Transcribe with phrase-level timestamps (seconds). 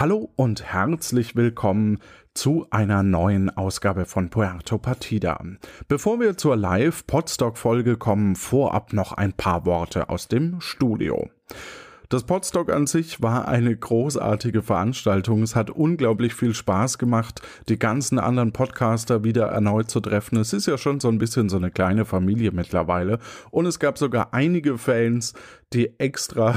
[0.00, 1.98] Hallo und herzlich willkommen
[2.32, 5.42] zu einer neuen Ausgabe von Puerto Partida.
[5.88, 11.28] Bevor wir zur Live-Podstock-Folge kommen, vorab noch ein paar Worte aus dem Studio.
[12.10, 15.42] Das Podstock an sich war eine großartige Veranstaltung.
[15.42, 20.38] Es hat unglaublich viel Spaß gemacht, die ganzen anderen Podcaster wieder erneut zu treffen.
[20.38, 23.18] Es ist ja schon so ein bisschen so eine kleine Familie mittlerweile.
[23.50, 25.34] Und es gab sogar einige Fans,
[25.72, 26.54] die extra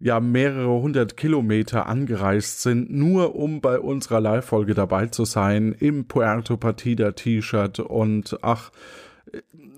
[0.00, 6.06] ja mehrere hundert Kilometer angereist sind, nur um bei unserer Live-Folge dabei zu sein, im
[6.06, 8.72] Puerto Partida T-Shirt und ach,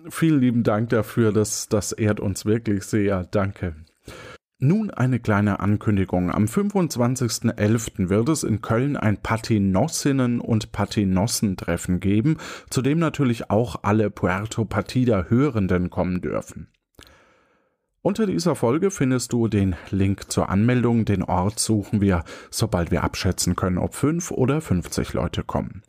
[0.08, 3.24] vielen lieben Dank dafür, das, das ehrt uns wirklich sehr.
[3.24, 3.74] Danke.
[4.64, 6.30] Nun eine kleine Ankündigung.
[6.30, 8.09] Am 25.11.
[8.09, 12.36] wird es in Köln ein Patinossinnen- und Patinossentreffen geben,
[12.70, 16.68] zu dem natürlich auch alle Puerto Partida Hörenden kommen dürfen.
[18.05, 21.04] Unter dieser Folge findest du den Link zur Anmeldung.
[21.04, 25.82] Den Ort suchen wir, sobald wir abschätzen können, ob fünf oder 50 Leute kommen.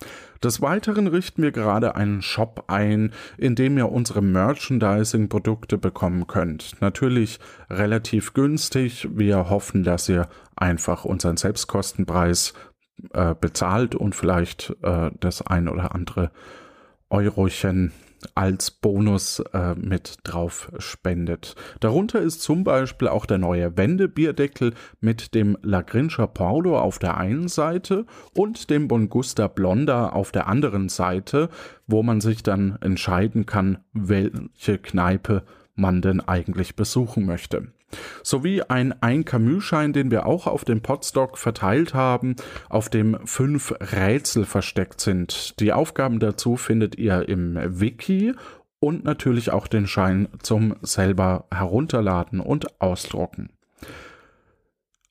[0.43, 6.79] Des Weiteren richten wir gerade einen Shop ein, in dem ihr unsere Merchandising-Produkte bekommen könnt.
[6.81, 7.39] Natürlich
[7.71, 9.07] relativ günstig.
[9.11, 12.53] Wir hoffen, dass ihr einfach unseren Selbstkostenpreis
[13.13, 16.29] äh, bezahlt und vielleicht äh, das ein oder andere
[17.09, 17.91] Eurochen
[18.35, 21.55] als Bonus äh, mit drauf spendet.
[21.79, 27.47] Darunter ist zum Beispiel auch der neue Wendebierdeckel mit dem Lagrinscher Pordo auf der einen
[27.47, 31.49] Seite und dem Bongusta Blonda auf der anderen Seite,
[31.87, 35.43] wo man sich dann entscheiden kann, welche Kneipe
[35.75, 37.67] man denn eigentlich besuchen möchte
[38.23, 42.35] sowie ein ein Camus-Schein, den wir auch auf dem Podstock verteilt haben,
[42.69, 45.59] auf dem fünf Rätsel versteckt sind.
[45.59, 48.33] Die Aufgaben dazu findet ihr im Wiki
[48.79, 53.49] und natürlich auch den Schein zum selber herunterladen und ausdrucken.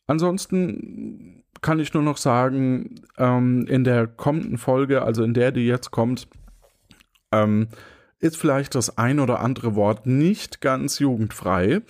[0.07, 5.67] Ansonsten kann ich nur noch sagen, ähm, in der kommenden Folge, also in der, die
[5.67, 6.29] jetzt kommt,
[7.31, 7.69] ähm,
[8.23, 11.81] ist vielleicht das ein oder andere Wort nicht ganz jugendfrei.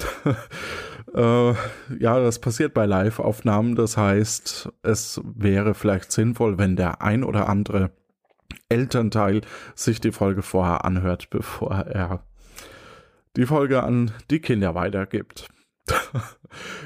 [1.15, 3.75] äh, ja, das passiert bei Live-Aufnahmen.
[3.75, 7.91] Das heißt, es wäre vielleicht sinnvoll, wenn der ein oder andere
[8.71, 9.43] Elternteil
[9.75, 12.25] sich die Folge vorher anhört, bevor er
[13.37, 15.51] die Folge an die Kinder weitergibt.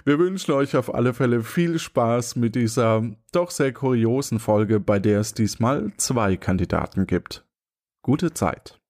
[0.05, 4.99] Wir wünschen euch auf alle Fälle viel Spaß mit dieser doch sehr kuriosen Folge, bei
[4.99, 7.45] der es diesmal zwei Kandidaten gibt.
[8.03, 8.81] Gute Zeit.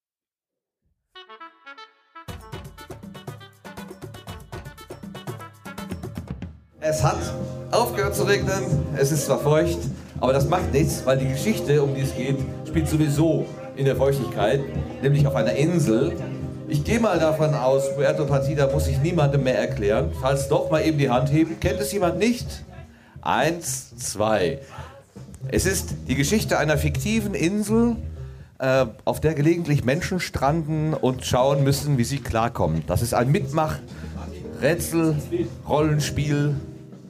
[6.89, 7.19] Es hat
[7.73, 8.63] aufgehört zu regnen,
[8.97, 9.79] es ist zwar feucht,
[10.21, 13.97] aber das macht nichts, weil die Geschichte, um die es geht, spielt sowieso in der
[13.97, 14.61] Feuchtigkeit,
[15.03, 16.13] nämlich auf einer Insel.
[16.69, 20.13] Ich gehe mal davon aus, Puerto Partida muss ich niemandem mehr erklären.
[20.21, 21.59] Falls doch, mal eben die Hand heben.
[21.59, 22.47] Kennt es jemand nicht?
[23.21, 24.61] Eins, zwei.
[25.49, 27.97] Es ist die Geschichte einer fiktiven Insel,
[28.61, 32.85] äh, auf der gelegentlich Menschen stranden und schauen müssen, wie sie klarkommen.
[32.87, 33.81] Das ist ein Mitmach,
[34.63, 35.17] Rätsel,
[35.69, 36.55] Rollenspiel,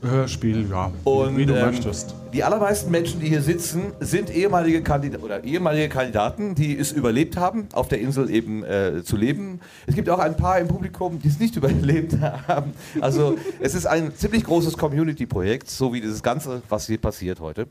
[0.06, 0.92] Hörspiel, ja.
[1.04, 2.14] Und, wie du ähm, möchtest.
[2.32, 7.36] Die allermeisten Menschen, die hier sitzen, sind ehemalige, Kandida oder ehemalige Kandidaten, die es überlebt
[7.36, 9.60] haben, auf der Insel eben äh, zu leben.
[9.86, 12.72] Es gibt auch ein paar im Publikum, die es nicht überlebt haben.
[13.00, 17.68] Also es ist ein ziemlich großes Community-Projekt, so wie dieses Ganze, was hier passiert heute.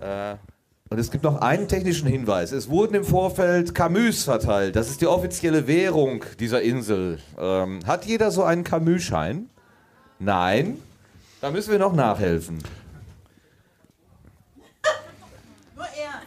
[0.00, 0.36] Äh,
[0.90, 2.50] und es gibt noch einen technischen Hinweis.
[2.52, 4.74] Es wurden im Vorfeld Camus verteilt.
[4.74, 7.18] Das ist die offizielle Währung dieser Insel.
[7.38, 9.50] Ähm, hat jeder so einen Camus-Schein?
[10.18, 10.78] Nein.
[11.40, 12.58] Da müssen wir noch nachhelfen.
[15.76, 16.22] Nur er.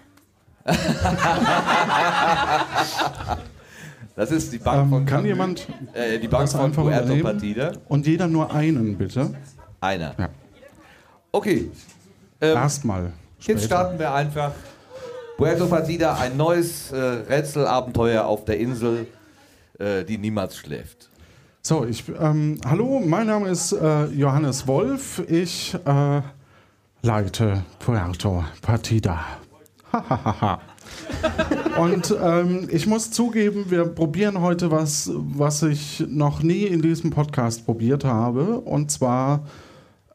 [4.16, 7.74] das ist die Bank ähm, von Kann jemand äh, die Bank von Puerto Partida.
[7.90, 9.36] Und jeder nur einen, bitte.
[9.82, 10.16] Einer.
[10.18, 10.30] Ja.
[11.34, 11.70] Okay.
[12.40, 13.12] Ähm, Erstmal.
[13.40, 14.52] Jetzt starten wir einfach.
[15.38, 19.08] Puerto Partida, ein neues äh, Rätselabenteuer auf der Insel,
[19.80, 21.11] äh, die niemals schläft.
[21.64, 25.22] So, ich, ähm, hallo, mein Name ist äh, Johannes Wolf.
[25.30, 26.22] Ich äh,
[27.04, 29.24] leite Puerto Partida.
[31.80, 37.12] Und ähm, ich muss zugeben, wir probieren heute was, was ich noch nie in diesem
[37.12, 38.60] Podcast probiert habe.
[38.62, 39.46] Und zwar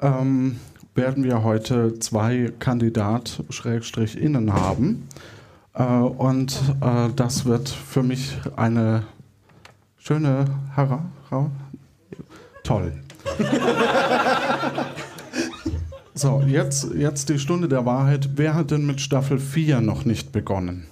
[0.00, 0.58] ähm,
[0.96, 5.06] werden wir heute zwei Kandidat-Innen haben.
[5.74, 9.04] Äh, und äh, das wird für mich eine
[9.96, 10.46] schöne
[11.30, 11.66] Herausforderung
[12.66, 12.92] Toll.
[16.14, 18.30] so, jetzt, jetzt die Stunde der Wahrheit.
[18.34, 20.88] Wer hat denn mit Staffel 4 noch nicht begonnen?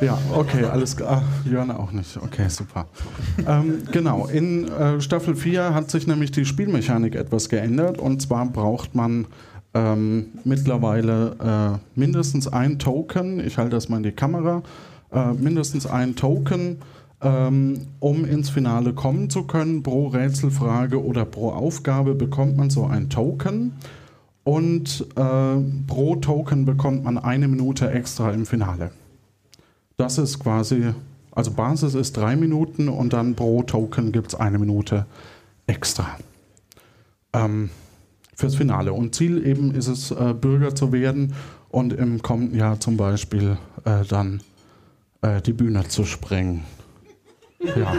[0.00, 1.24] Ja, okay, alles klar.
[1.44, 2.16] Jörn auch nicht.
[2.18, 2.86] Okay, super.
[3.44, 8.46] ähm, genau, in äh, Staffel 4 hat sich nämlich die Spielmechanik etwas geändert und zwar
[8.46, 9.26] braucht man
[9.74, 14.62] ähm, mittlerweile äh, mindestens ein Token, ich halte das mal in die Kamera,
[15.12, 16.78] äh, mindestens ein Token,
[17.20, 19.82] ähm, um ins Finale kommen zu können.
[19.82, 23.72] Pro Rätselfrage oder pro Aufgabe bekommt man so ein Token
[24.44, 28.90] und äh, pro Token bekommt man eine Minute extra im Finale.
[29.96, 30.92] Das ist quasi,
[31.32, 35.06] also Basis ist drei Minuten und dann pro Token gibt es eine Minute
[35.66, 36.06] extra.
[37.32, 37.70] Ähm,
[38.36, 38.92] fürs Finale.
[38.92, 41.34] Und Ziel eben ist es, äh, Bürger zu werden
[41.70, 44.42] und im kommenden Jahr zum Beispiel äh, dann
[45.22, 46.62] äh, die Bühne zu sprengen.
[47.58, 47.94] Ja.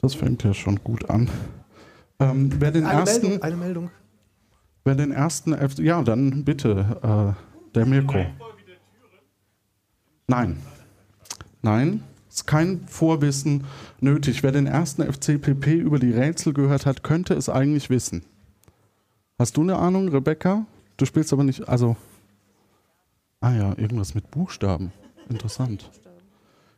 [0.00, 1.28] Das fängt ja schon gut an.
[2.20, 3.28] Ähm, wer den Eine ersten.
[3.28, 3.90] Meldung, eine Meldung.
[4.84, 5.52] Wer den ersten.
[5.52, 8.24] F ja, dann bitte, äh, der Mirko.
[10.26, 10.58] Nein.
[11.62, 13.64] Nein, ist kein Vorwissen
[14.00, 14.42] nötig.
[14.42, 18.24] Wer den ersten FCPP über die Rätsel gehört hat, könnte es eigentlich wissen.
[19.38, 20.66] Hast du eine Ahnung, Rebecca?
[21.00, 21.96] Du spielst aber nicht, also.
[23.40, 24.92] Ah ja, irgendwas mit Buchstaben.
[25.30, 25.90] Interessant.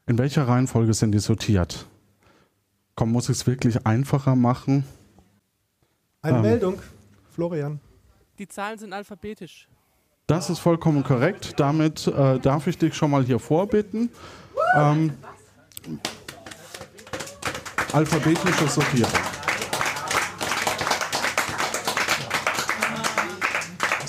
[0.06, 1.86] In welcher Reihenfolge sind die sortiert?
[2.94, 4.84] Komm, muss ich es wirklich einfacher machen?
[6.20, 6.42] Eine Ähm.
[6.42, 6.78] Meldung.
[7.34, 7.80] Florian.
[8.38, 9.66] Die Zahlen sind alphabetisch.
[10.28, 11.54] Das ist vollkommen korrekt.
[11.56, 14.08] Damit äh, darf ich dich schon mal hier vorbitten.
[14.76, 15.14] Ähm,
[17.92, 19.10] alphabetische Sortierung.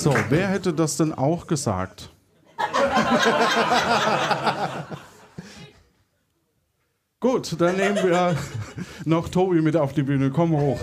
[0.03, 2.09] So, wer hätte das denn auch gesagt?
[7.21, 8.35] Gut, dann nehmen wir
[9.05, 10.29] noch Tobi mit auf die Bühne.
[10.29, 10.77] Komm hoch.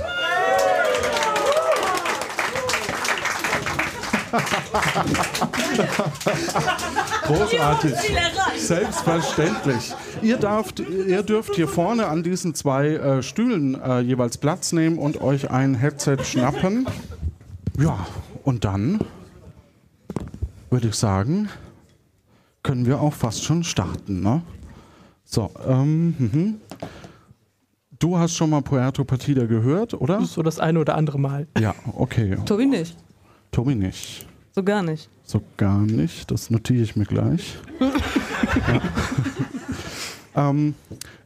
[7.25, 7.93] Großartig.
[8.56, 9.94] Selbstverständlich.
[10.23, 14.99] Ihr, darft, ihr dürft hier vorne an diesen zwei äh, Stühlen äh, jeweils Platz nehmen
[14.99, 16.87] und euch ein Headset schnappen.
[17.78, 18.06] Ja,
[18.44, 19.00] und dann
[20.70, 21.48] würde ich sagen,
[22.62, 24.22] können wir auch fast schon starten.
[24.22, 24.42] Ne?
[25.25, 26.54] So, ähm, mhm.
[27.98, 30.22] du hast schon mal Puerto Partida gehört, oder?
[30.22, 31.46] So das eine oder andere Mal.
[31.58, 32.37] Ja, okay.
[32.44, 32.96] Tobi nicht.
[33.50, 34.26] Tobi nicht.
[34.52, 35.08] So gar nicht.
[35.25, 36.31] So gar nicht.
[36.31, 37.58] Das notiere ich mir gleich.
[37.81, 38.81] ja.
[40.40, 40.75] ähm,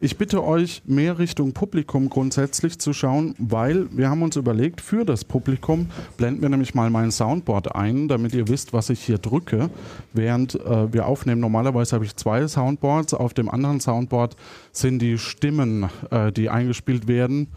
[0.01, 5.05] ich bitte euch, mehr Richtung Publikum grundsätzlich zu schauen, weil wir haben uns überlegt, für
[5.05, 9.19] das Publikum blenden wir nämlich mal mein Soundboard ein, damit ihr wisst, was ich hier
[9.19, 9.71] drücke,
[10.13, 11.41] während äh, wir aufnehmen.
[11.41, 13.15] Normalerweise habe ich zwei Soundboards.
[13.15, 14.37] Auf dem anderen Soundboard
[14.73, 17.49] sind die Stimmen, äh, die eingespielt werden.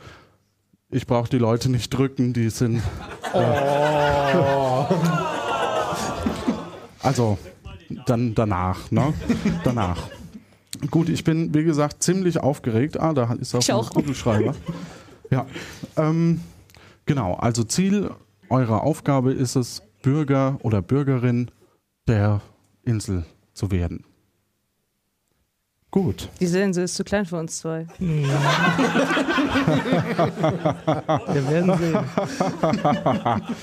[0.89, 2.81] Ich brauche die Leute nicht drücken, die sind.
[6.99, 7.37] Also
[8.05, 9.13] dann danach, ne?
[9.63, 10.09] danach.
[10.91, 12.99] Gut, ich bin, wie gesagt, ziemlich aufgeregt.
[12.99, 13.89] Ah, da ist auch Ich ein auch.
[13.89, 14.55] Kugelschreiber.
[15.29, 15.45] Ja,
[15.97, 16.41] ähm,
[17.05, 17.35] genau.
[17.35, 18.11] Also Ziel
[18.49, 21.51] eurer Aufgabe ist es, Bürger oder Bürgerin
[22.07, 22.41] der
[22.83, 24.05] Insel zu werden.
[25.91, 26.29] Gut.
[26.39, 27.87] Diese Insel ist zu klein für uns zwei.
[31.33, 33.43] Wir werden sehen.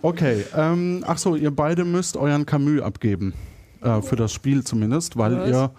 [0.00, 3.34] Okay, ähm, ach so, ihr beide müsst euren Camus abgeben.
[3.82, 5.48] Äh, für das Spiel zumindest, weil Was?
[5.50, 5.70] ihr,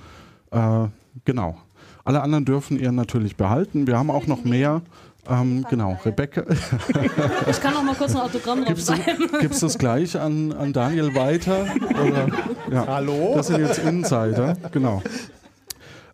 [0.54, 0.88] äh,
[1.26, 1.58] genau.
[2.06, 3.88] Alle anderen dürfen ihr natürlich behalten.
[3.88, 4.82] Wir haben auch noch mehr.
[5.30, 6.44] Ähm, genau, Rebecca,
[7.50, 10.52] Ich kann noch mal kurz ein Autogramm drauf gibst du, gibst du es gleich an,
[10.52, 11.66] an Daniel weiter?
[11.92, 12.28] Oder,
[12.70, 12.88] ja.
[12.88, 13.32] Hallo?
[13.34, 15.02] Das sind jetzt Insider, genau.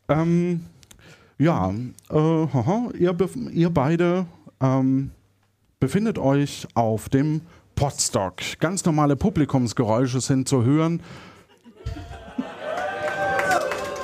[0.08, 0.65] Ähm,
[1.39, 1.72] ja,
[2.12, 3.15] äh, haha, ihr,
[3.51, 4.27] ihr beide
[4.62, 5.10] ähm,
[5.79, 7.41] befindet euch auf dem
[7.74, 8.36] Podstock.
[8.60, 11.01] Ganz normale Publikumsgeräusche sind zu hören.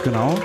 [0.05, 0.35] Genau.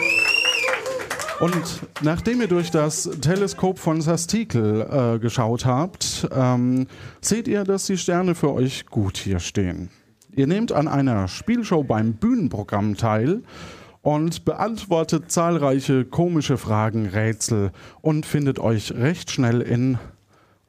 [1.41, 6.87] Und nachdem ihr durch das Teleskop von Sastikel äh, geschaut habt, ähm,
[7.21, 9.91] seht ihr, dass die Sterne für euch gut hier stehen.
[10.35, 13.43] Ihr nehmt an einer Spielshow beim Bühnenprogramm teil
[14.01, 19.99] und beantwortet zahlreiche komische Fragen, Rätsel und findet euch recht schnell in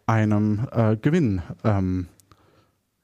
[0.05, 2.07] einem äh, Gewinn ähm,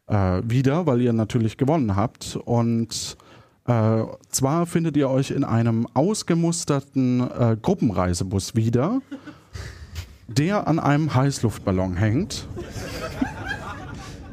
[0.08, 2.36] äh, wieder, weil ihr natürlich gewonnen habt.
[2.44, 3.16] Und
[3.68, 9.02] äh, zwar findet ihr euch in einem ausgemusterten äh, Gruppenreisebus wieder,
[10.28, 12.48] der an einem Heißluftballon hängt.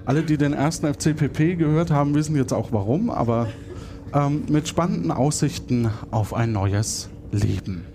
[0.07, 3.49] Alle, die den ersten FCPP gehört haben, wissen jetzt auch warum, aber
[4.13, 7.87] ähm, mit spannenden Aussichten auf ein neues Leben.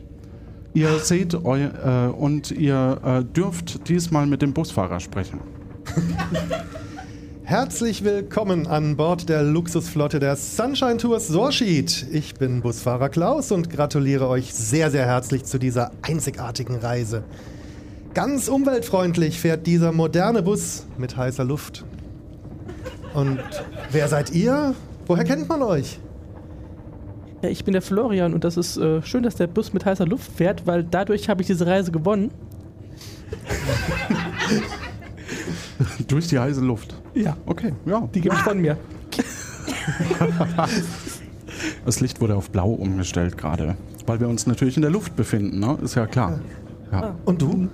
[0.74, 5.40] Ihr seht eu äh, und ihr äh, dürft diesmal mit dem Busfahrer sprechen.
[7.50, 12.06] Herzlich willkommen an Bord der Luxusflotte der Sunshine Tours Sorschied.
[12.12, 17.24] Ich bin Busfahrer Klaus und gratuliere euch sehr, sehr herzlich zu dieser einzigartigen Reise.
[18.14, 21.86] Ganz umweltfreundlich fährt dieser moderne Bus mit heißer Luft.
[23.16, 23.40] Und
[23.92, 24.76] wer seid ihr?
[25.08, 26.00] Woher kennt man euch?
[27.42, 30.06] Ja, ich bin der Florian und das ist äh, schön, dass der Bus mit heißer
[30.06, 32.30] Luft fährt, weil dadurch habe ich diese Reise gewonnen.
[36.08, 36.94] Durch die heiße Luft.
[37.20, 38.08] Ja, Okay, ja.
[38.14, 38.78] die gebe ich von mir.
[41.86, 45.60] Das Licht wurde auf blau umgestellt gerade, weil wir uns natürlich in der Luft befinden,
[45.60, 45.78] ne?
[45.82, 46.40] Ist ja klar.
[46.92, 47.16] Ja.
[47.26, 47.68] Und du?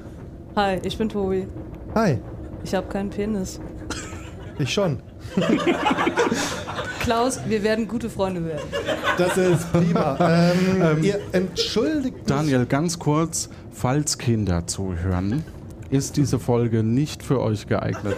[0.56, 1.46] Hi, ich bin Tobi.
[1.94, 2.18] Hi,
[2.64, 3.60] Ich habe keinen Penis.
[4.58, 5.00] ich schon.
[7.02, 8.64] Klaus, wir werden gute Freunde werden.
[9.18, 10.18] Das ist prima.
[10.54, 12.26] ähm, ihr entschuldigt mich.
[12.26, 15.44] Daniel, ganz kurz, falls Kinder zuhören,
[15.90, 18.18] ist diese Folge nicht für euch geeignet.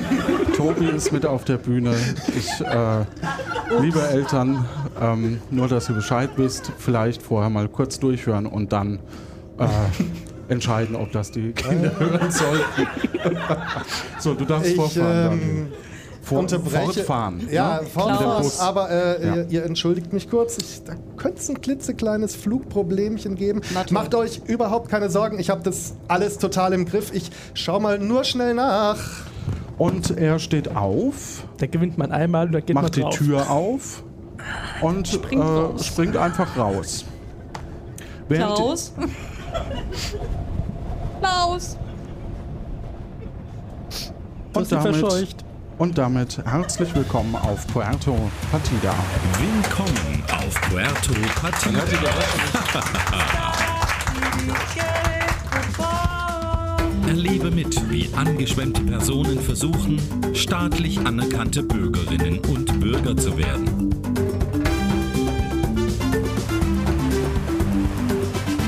[0.56, 1.94] Tobi ist mit auf der Bühne.
[2.36, 3.04] Ich, äh,
[3.80, 4.64] liebe Eltern,
[5.00, 8.98] ähm, nur dass ihr Bescheid wisst, vielleicht vorher mal kurz durchhören und dann
[9.58, 9.66] äh,
[10.52, 13.36] entscheiden, ob das die Kinder hören sollten.
[14.18, 15.40] so, du darfst Ich vorfahren.
[15.40, 15.72] Ähm,
[16.22, 16.92] Vor, unterbreche.
[16.92, 17.48] Fortfahren.
[17.50, 17.86] Ja, ne?
[17.86, 18.46] fortfahren.
[18.60, 19.34] Aber äh, Ja.
[19.36, 20.56] ihr, ihr entschuldigt mich kurz.
[20.58, 23.60] Ich, da könnte es ein klitzekleines Flugproblemchen geben.
[23.74, 23.92] Na toll.
[23.94, 25.38] Macht euch überhaupt keine Sorgen.
[25.40, 27.12] Ich habe das alles total im Griff.
[27.12, 28.98] Ich schau mal nur schnell nach.
[29.78, 33.16] Und er steht auf, Da gewinnt man einmal und da geht macht man die drauf.
[33.16, 34.04] Tür auf
[34.80, 35.86] und Springt äh, raus.
[35.86, 37.04] springt einfach raus.
[38.28, 38.92] Während Klaus?
[41.20, 41.76] Klaus?
[44.54, 45.41] Und damit, verscheucht.
[45.82, 48.16] Und damit herzlich willkommen auf Puerto
[48.52, 48.94] Partida.
[49.40, 52.08] Willkommen auf Puerto Partida.
[57.08, 60.00] Erlebe mit, wie angeschwemmte Personen versuchen,
[60.34, 63.90] staatlich anerkannte Bürgerinnen und Bürger zu werden.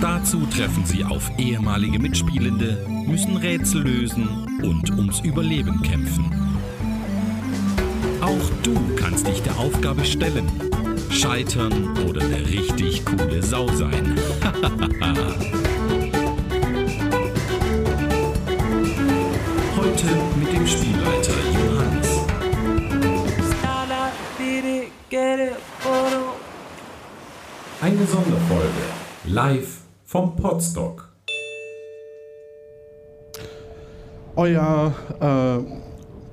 [0.00, 6.43] Dazu treffen sie auf ehemalige Mitspielende, müssen Rätsel lösen und ums Überleben kämpfen.
[8.24, 10.50] Auch du kannst dich der Aufgabe stellen,
[11.10, 14.18] scheitern oder eine richtig coole Sau sein.
[19.76, 20.06] Heute
[20.40, 22.20] mit dem Spielleiter Johannes.
[27.82, 28.84] Eine Sonderfolge
[29.26, 31.10] live vom Podstock.
[34.34, 35.83] Euer äh,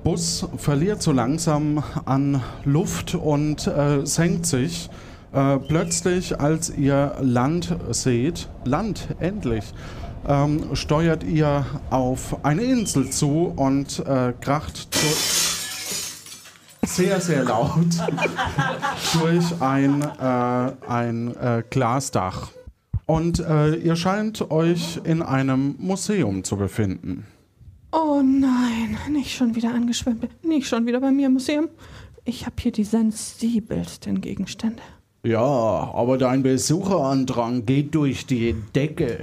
[0.04, 4.90] Bus verliert so langsam an Luft und äh, senkt sich.
[5.32, 9.64] Äh, plötzlich, als ihr Land seht, Land endlich,
[10.26, 14.88] ähm, steuert ihr auf eine Insel zu und äh, kracht
[16.84, 17.86] sehr, sehr laut
[19.20, 22.50] durch ein, äh, ein äh, Glasdach.
[23.06, 27.26] Und äh, ihr scheint euch in einem Museum zu befinden.
[27.92, 30.26] Oh nein, nicht schon wieder angeschwemmt.
[30.42, 31.68] Nicht schon wieder bei mir im Museum.
[32.24, 34.82] Ich habe hier die sensibelsten Gegenstände.
[35.24, 39.20] Ja, aber dein Besucherandrang geht durch die Decke.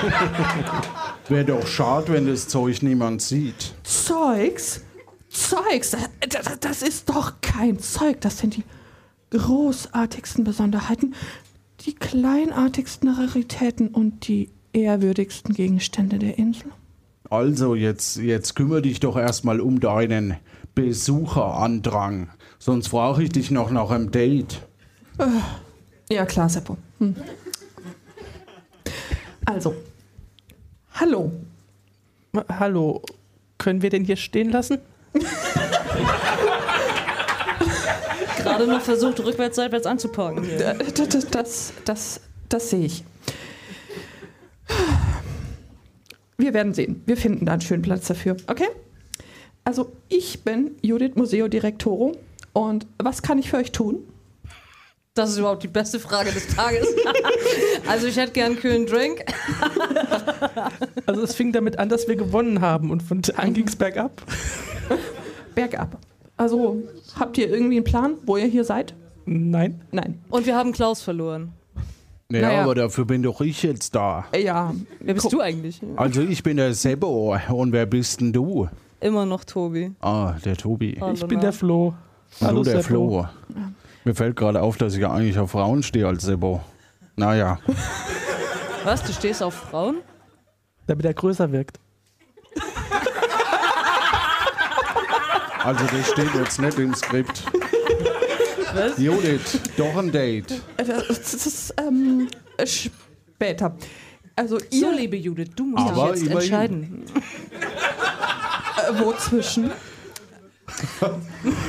[1.28, 3.74] Wäre doch schade, wenn das Zeug niemand sieht.
[3.82, 4.82] Zeugs?
[5.28, 5.96] Zeugs?
[6.28, 8.20] Das, das ist doch kein Zeug.
[8.20, 8.64] Das sind die
[9.30, 11.14] großartigsten Besonderheiten,
[11.80, 16.70] die kleinartigsten Raritäten und die ehrwürdigsten Gegenstände der Insel.
[17.32, 20.36] Also, jetzt, jetzt kümmere dich doch erstmal um deinen
[20.74, 22.28] Besucherandrang.
[22.58, 24.60] Sonst frage ich dich noch nach einem Date.
[26.10, 26.76] Ja, klar, Seppo.
[26.98, 27.16] Hm.
[29.46, 29.74] Also,
[30.92, 31.32] hallo.
[32.50, 33.00] Hallo,
[33.56, 34.76] können wir den hier stehen lassen?
[38.36, 40.44] Gerade noch versucht, rückwärts, seitwärts anzupacken.
[40.44, 42.20] Äh, Das, das, das, das,
[42.50, 43.04] das sehe ich.
[46.36, 47.02] Wir werden sehen.
[47.06, 48.36] Wir finden da einen schönen Platz dafür.
[48.46, 48.68] Okay?
[49.64, 52.12] Also, ich bin Judith Museo Direktoro.
[52.52, 54.04] Und was kann ich für euch tun?
[55.14, 56.86] Das ist überhaupt die beste Frage des Tages.
[57.86, 59.22] also ich hätte gern einen kühlen Drink.
[61.04, 63.76] Also es fing damit an, dass wir gewonnen haben und von da an ging es
[63.76, 64.22] bergab.
[65.54, 65.98] Bergab.
[66.38, 66.82] Also,
[67.14, 68.94] habt ihr irgendwie einen Plan, wo ihr hier seid?
[69.26, 69.82] Nein.
[69.90, 70.18] Nein.
[70.30, 71.52] Und wir haben Klaus verloren.
[72.32, 72.62] Naja, Naja.
[72.62, 74.24] aber dafür bin doch ich jetzt da.
[74.34, 74.72] Ja.
[75.00, 75.82] Wer bist du eigentlich?
[75.96, 78.68] Also ich bin der Sebo und wer bist denn du?
[79.00, 79.92] Immer noch Tobi.
[80.00, 80.96] Ah, der Tobi.
[80.98, 81.42] Hallo, Ich bin na?
[81.42, 81.88] der Flo.
[82.40, 82.82] Und Hallo, du der.
[82.82, 83.26] Flo.
[84.04, 86.62] Mir fällt gerade auf, dass ich ja eigentlich auf Frauen stehe als Sebo.
[87.16, 87.58] Naja,
[88.84, 89.96] Was, du stehst auf Frauen?
[90.86, 91.78] Damit er größer wirkt.
[95.64, 97.44] also das steht jetzt nicht im Skript.
[98.74, 98.98] Was?
[98.98, 100.50] Judith, doch ein Date.
[100.76, 102.28] Äh, Das das ist ähm,
[102.64, 103.76] später.
[104.36, 107.04] Also, So, ihr liebe Judith, du musst Aber dich jetzt entscheiden.
[108.78, 109.70] äh, wo zwischen?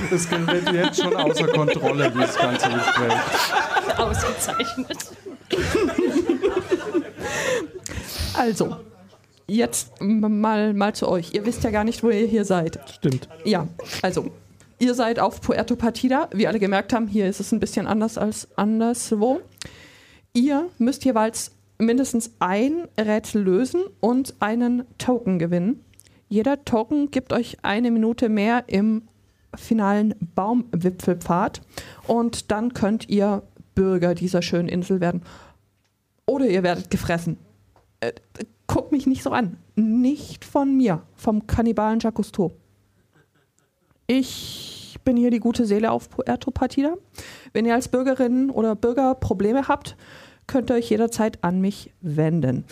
[0.09, 3.97] Das gerät jetzt schon außer Kontrolle, dieses ganze Gespräch.
[3.97, 4.97] Ausgezeichnet.
[8.35, 8.77] Also,
[9.47, 11.33] jetzt mal, mal zu euch.
[11.33, 12.79] Ihr wisst ja gar nicht, wo ihr hier seid.
[12.95, 13.27] Stimmt.
[13.45, 13.67] Ja,
[14.01, 14.31] also,
[14.83, 16.29] ihr seid auf Puerto Partida.
[16.33, 19.39] Wie alle gemerkt haben, hier ist es ein bisschen anders als anderswo.
[20.33, 25.85] Ihr müsst jeweils mindestens ein Rätsel lösen und einen Token gewinnen.
[26.27, 29.03] Jeder Token gibt euch eine Minute mehr im
[29.55, 31.61] finalen Baumwipfelpfad
[32.07, 33.43] und dann könnt ihr
[33.75, 35.21] Bürger dieser schönen Insel werden.
[36.25, 37.37] Oder ihr werdet gefressen.
[38.01, 38.11] Äh,
[38.67, 39.57] guck mich nicht so an.
[39.75, 42.51] Nicht von mir, vom Kannibalen Jacques Cousteau.
[44.15, 46.93] Ich bin hier die gute Seele auf Puerto Partida.
[47.51, 49.97] Wenn ihr als Bürgerinnen oder Bürger Probleme habt,
[50.45, 52.63] könnt ihr euch jederzeit an mich wenden.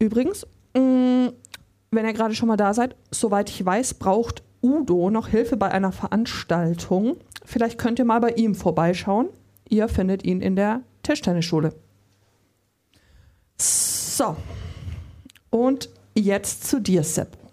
[0.00, 1.30] Übrigens, mh,
[1.92, 5.70] wenn ihr gerade schon mal da seid, soweit ich weiß, braucht Udo noch Hilfe bei
[5.70, 7.16] einer Veranstaltung.
[7.44, 9.28] Vielleicht könnt ihr mal bei ihm vorbeischauen.
[9.68, 11.74] Ihr findet ihn in der Tischtennisschule.
[13.56, 14.36] So.
[15.50, 17.45] Und jetzt zu dir, Sepp.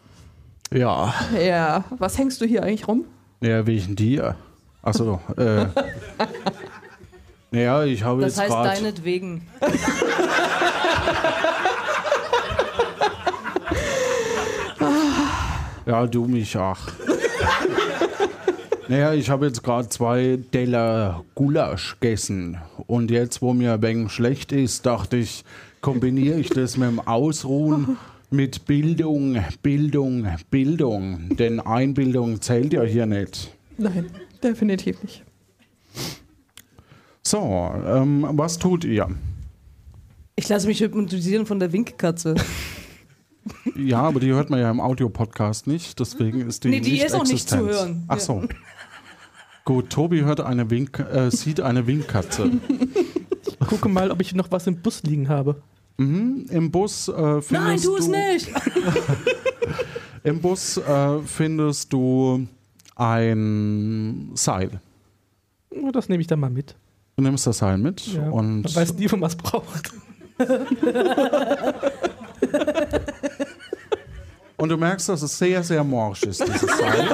[0.74, 3.06] Ja, Ja, was hängst du hier eigentlich rum?
[3.42, 4.36] ja, wegen dir.
[4.82, 5.66] Achso, äh.
[7.52, 8.70] Naja, ich habe Das jetzt heißt gerade.
[8.82, 9.48] deinetwegen.
[15.86, 16.78] Ja, du mich auch.
[18.88, 22.58] naja, ich habe jetzt gerade zwei Teller Gulasch gegessen.
[22.88, 25.44] Und jetzt, wo mir ein wenig schlecht ist, dachte ich,
[25.82, 27.98] kombiniere ich das mit dem Ausruhen
[28.34, 31.36] mit Bildung, Bildung, Bildung.
[31.38, 33.56] Denn Einbildung zählt ja hier nicht.
[33.78, 34.08] Nein,
[34.42, 35.24] definitiv nicht.
[37.22, 39.08] So, ähm, was tut ihr?
[40.36, 42.36] Ich lasse mich hypnotisieren von der Winkkatze.
[43.76, 47.04] Ja, aber die hört man ja im Audiopodcast nicht, deswegen ist die Nee, die nicht
[47.04, 47.70] ist auch nicht zu existent.
[47.72, 48.04] hören.
[48.08, 48.44] Ach so.
[49.66, 52.50] Gut, Tobi hört eine Wink, äh, sieht eine Winkkatze.
[53.68, 55.62] Gucke mal, ob ich noch was im Bus liegen habe.
[55.98, 58.52] Mhm, Im Bus äh, findest Nein, tu es du, nicht!
[60.24, 62.48] Im Bus äh, findest du
[62.96, 64.82] ein Seil.
[65.76, 66.76] Na, Das nehme ich dann mal mit.
[67.18, 68.28] Du nimmst das Seil mit Ja.
[68.30, 69.92] und Man weiß nie, wo man es braucht.
[74.58, 77.08] und du merkst, dass es sehr, sehr morsch ist, dieses Seil.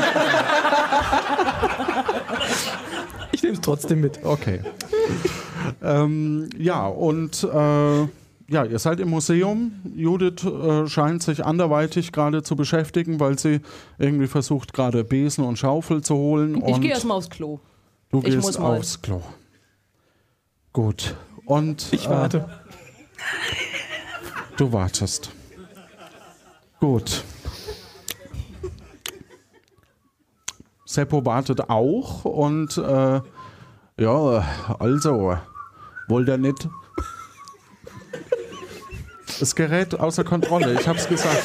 [3.32, 4.24] Ich nehme es trotzdem mit.
[4.24, 4.62] Okay.
[5.82, 8.08] ähm, ja, und äh,
[8.50, 9.74] ja, ihr seid im Museum.
[9.96, 13.62] Judith äh, scheint sich anderweitig gerade zu beschäftigen, weil sie
[13.98, 16.64] irgendwie versucht, gerade Besen und Schaufel zu holen.
[16.68, 17.60] Ich gehe erstmal aufs Klo.
[18.10, 18.78] du ich gehst muss mal.
[18.78, 19.22] aufs Klo.
[20.74, 21.16] Gut.
[21.46, 22.50] Und Ich äh, warte.
[24.58, 25.32] Du wartest.
[26.80, 27.24] Gut.
[30.86, 33.22] Seppo wartet auch und äh,
[34.00, 34.46] ja,
[34.80, 35.38] also,
[36.08, 36.68] wollt ihr nicht.
[39.42, 41.44] Es gerät außer Kontrolle, ich hab's gesagt.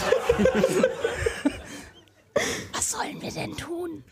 [2.73, 4.03] Was sollen wir denn tun?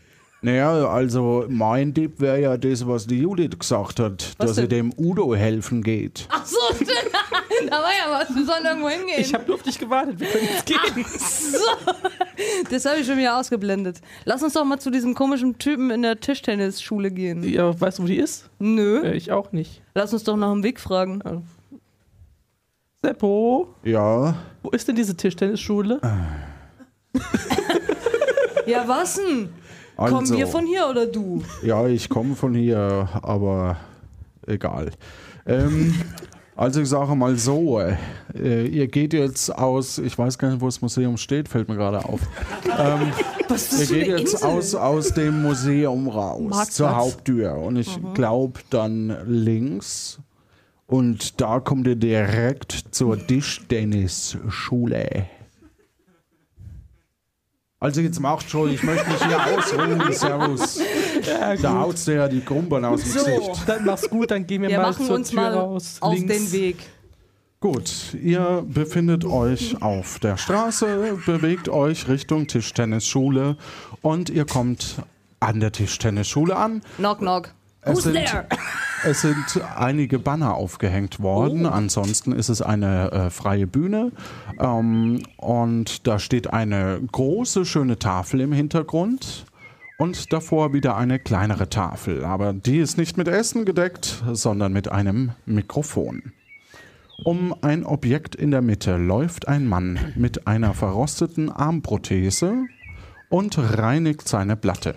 [0.41, 4.93] Naja, also mein Tipp wäre ja das, was die Judith gesagt hat, dass sie dem
[4.97, 6.27] Udo helfen geht.
[6.29, 6.57] Ach so,
[7.69, 8.35] da war ja was.
[8.35, 9.21] Wir sollen irgendwo hingehen.
[9.21, 10.19] Ich habe nur auf dich gewartet.
[10.19, 11.05] Wir können jetzt gehen.
[11.17, 11.93] so.
[12.69, 14.01] Das habe ich schon wieder ausgeblendet.
[14.25, 17.43] Lass uns doch mal zu diesem komischen Typen in der Tischtennisschule gehen.
[17.43, 18.49] Ja, weißt du, wo die ist?
[18.59, 19.01] Nö.
[19.01, 19.81] Äh, ich auch nicht.
[19.95, 21.21] Lass uns doch nach dem Weg fragen.
[23.05, 25.99] Seppo, Ja, wo ist denn diese Tischtennisschule?
[28.65, 29.49] Ja, was denn?
[29.97, 31.43] Also, Kommen wir von hier oder du?
[31.63, 33.75] Ja, ich komme von hier, aber
[34.47, 34.91] egal.
[35.45, 35.93] Ähm,
[36.55, 40.67] also ich sage mal so, äh, ihr geht jetzt aus, ich weiß gar nicht, wo
[40.67, 42.21] das Museum steht, fällt mir gerade auf.
[42.79, 43.11] Ähm,
[43.49, 44.47] Was ist ihr das für geht jetzt Insel?
[44.47, 46.71] aus, aus dem Museum raus Marktplatz.
[46.75, 50.19] zur Haupttür und ich glaube dann links
[50.93, 55.25] und da kommt ihr direkt zur Tischtennisschule.
[57.79, 60.79] Also jetzt macht schon, ich möchte mich hier ausruhen, Servus.
[61.61, 63.25] da haut's dir ja die Krumpeln aus dem So.
[63.25, 63.63] Gesicht.
[63.67, 65.97] Dann mach's gut, dann gehen wir, Wir mal machen zur uns Tür mal raus.
[65.99, 66.31] auf links.
[66.33, 66.77] den Weg.
[67.59, 73.57] Gut, ihr befindet euch auf der Straße, bewegt euch Richtung Tischtennisschule
[74.01, 74.97] und ihr kommt
[75.39, 76.81] an der Tischtennisschule an.
[76.97, 77.53] Knock, knock.
[77.85, 78.17] Es sind,
[79.03, 81.65] es sind einige Banner aufgehängt worden.
[81.65, 84.11] Ansonsten ist es eine äh, freie Bühne.
[84.59, 89.45] Ähm, und da steht eine große, schöne Tafel im Hintergrund.
[89.97, 92.25] Und davor wieder eine kleinere Tafel.
[92.25, 96.33] Aber die ist nicht mit Essen gedeckt, sondern mit einem Mikrofon.
[97.23, 102.65] Um ein Objekt in der Mitte läuft ein Mann mit einer verrosteten Armprothese
[103.29, 104.95] und reinigt seine Platte.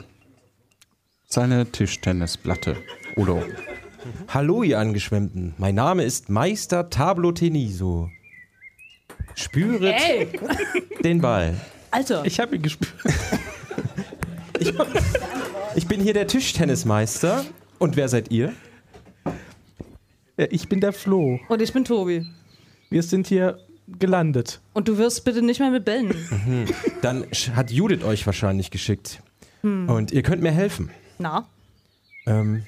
[1.28, 2.76] Seine Tischtennisplatte.
[3.16, 3.42] Udo.
[4.28, 5.54] Hallo, ihr Angeschwemmten.
[5.58, 8.10] Mein Name ist Meister Tablo Teniso.
[9.34, 10.28] Spüret Ey,
[11.02, 11.54] den Ball.
[11.90, 12.24] Alter.
[12.24, 12.92] Ich habe ihn gespürt.
[15.74, 17.44] Ich bin hier der Tischtennismeister.
[17.78, 18.54] Und wer seid ihr?
[20.38, 21.38] Ich bin der Flo.
[21.48, 22.24] Und ich bin Tobi.
[22.88, 24.62] Wir sind hier gelandet.
[24.72, 26.14] Und du wirst bitte nicht mehr mit Bällen.
[27.02, 29.22] Dann sch- hat Judith euch wahrscheinlich geschickt.
[29.62, 30.88] Und ihr könnt mir helfen.
[31.18, 31.46] Na?
[32.26, 32.64] Ähm,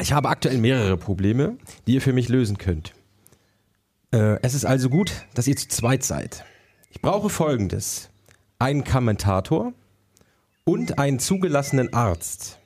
[0.00, 2.92] ich habe aktuell mehrere Probleme, die ihr für mich lösen könnt.
[4.12, 6.44] Äh, es ist also gut, dass ihr zu zweit seid.
[6.90, 8.10] Ich brauche folgendes:
[8.58, 9.72] einen Kommentator
[10.64, 12.58] und einen zugelassenen Arzt.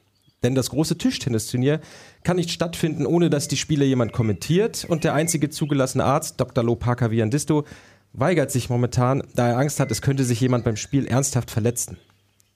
[0.42, 1.80] Denn das große Tischtennisturnier
[2.22, 4.84] kann nicht stattfinden, ohne dass die Spiele jemand kommentiert.
[4.88, 6.62] Und der einzige zugelassene Arzt, Dr.
[6.62, 7.64] Lopaka Viandisto,
[8.12, 11.98] weigert sich momentan, da er Angst hat, es könnte sich jemand beim Spiel ernsthaft verletzen.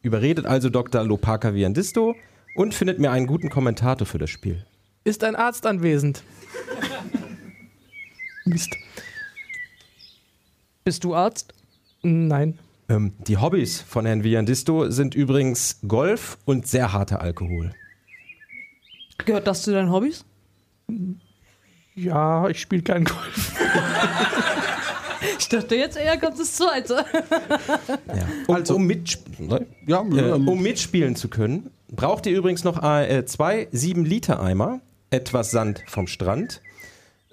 [0.02, 1.04] Überredet also Dr.
[1.04, 2.16] Lopaka Viandisto
[2.54, 4.64] und findet mir einen guten Kommentator für das Spiel.
[5.04, 6.22] Ist ein Arzt anwesend?
[8.44, 8.76] Mist.
[10.84, 11.54] Bist du Arzt?
[12.02, 12.58] Nein.
[12.88, 17.72] Ähm, die Hobbys von Herrn Viandisto sind übrigens Golf und sehr harter Alkohol.
[19.24, 20.24] Gehört das zu deinen Hobbys?
[21.94, 23.54] Ja, ich spiele keinen Golf.
[25.52, 27.04] Ich dachte jetzt eher kommt das zweite.
[28.08, 28.26] Ja.
[28.46, 29.66] Um, um, mitsp ne?
[29.86, 35.82] Ja, äh, um mitspielen zu können, braucht ihr übrigens noch äh, zwei 7-Liter-Eimer, etwas Sand
[35.86, 36.62] vom Strand.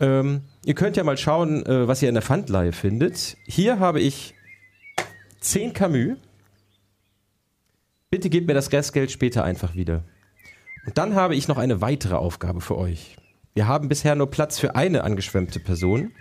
[0.02, 3.38] Ähm, ihr könnt ja mal schauen, äh, was ihr in der Pfandleihe findet.
[3.46, 4.34] Hier habe ich
[5.40, 6.18] 10 Camus.
[8.10, 10.04] Bitte gebt mir das Restgeld später einfach wieder.
[10.86, 13.16] Und dann habe ich noch eine weitere Aufgabe für euch.
[13.54, 16.12] Wir haben bisher nur Platz für eine angeschwemmte Person.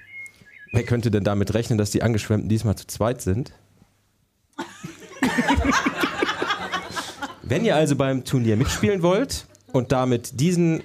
[0.73, 3.53] Wer könnte denn damit rechnen, dass die Angeschwemmten diesmal zu zweit sind?
[7.43, 10.83] Wenn ihr also beim Turnier mitspielen wollt und damit diesen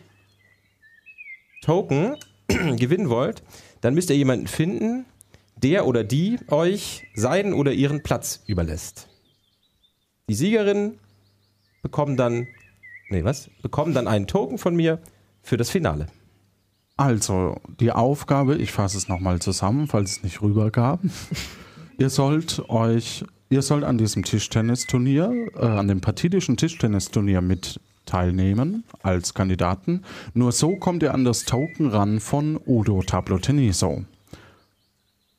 [1.62, 2.16] Token
[2.48, 3.44] gewinnen wollt,
[3.82, 5.06] dann müsst ihr jemanden finden,
[5.58, 9.10] der oder die euch seinen oder ihren Platz überlässt.
[10.30, 11.00] Die Siegerinnen
[11.82, 12.48] bekommen dann,
[13.10, 13.50] nee, was?
[13.62, 15.00] Bekommen dann einen Token von mir
[15.42, 16.08] für das Finale.
[16.96, 21.00] Also, die Aufgabe, ich fasse es nochmal zusammen, falls es nicht rübergab.
[21.98, 28.84] ihr sollt euch, ihr sollt an diesem Tischtennisturnier, äh, an dem partidischen Tischtennisturnier mit teilnehmen
[29.02, 30.04] als Kandidaten.
[30.34, 34.04] Nur so kommt ihr an das Token ran von Udo Tabloteniso.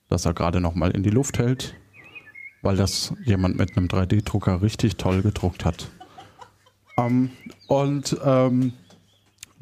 [0.09, 1.75] Das er gerade nochmal in die Luft hält,
[2.63, 5.89] weil das jemand mit einem 3D-Drucker richtig toll gedruckt hat.
[6.97, 7.31] Ähm,
[7.69, 8.73] und ähm,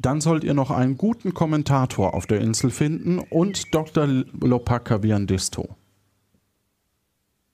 [0.03, 4.05] dann sollt ihr noch einen guten Kommentator auf der Insel finden und Dr.
[4.07, 5.75] Lopaka Viandisto.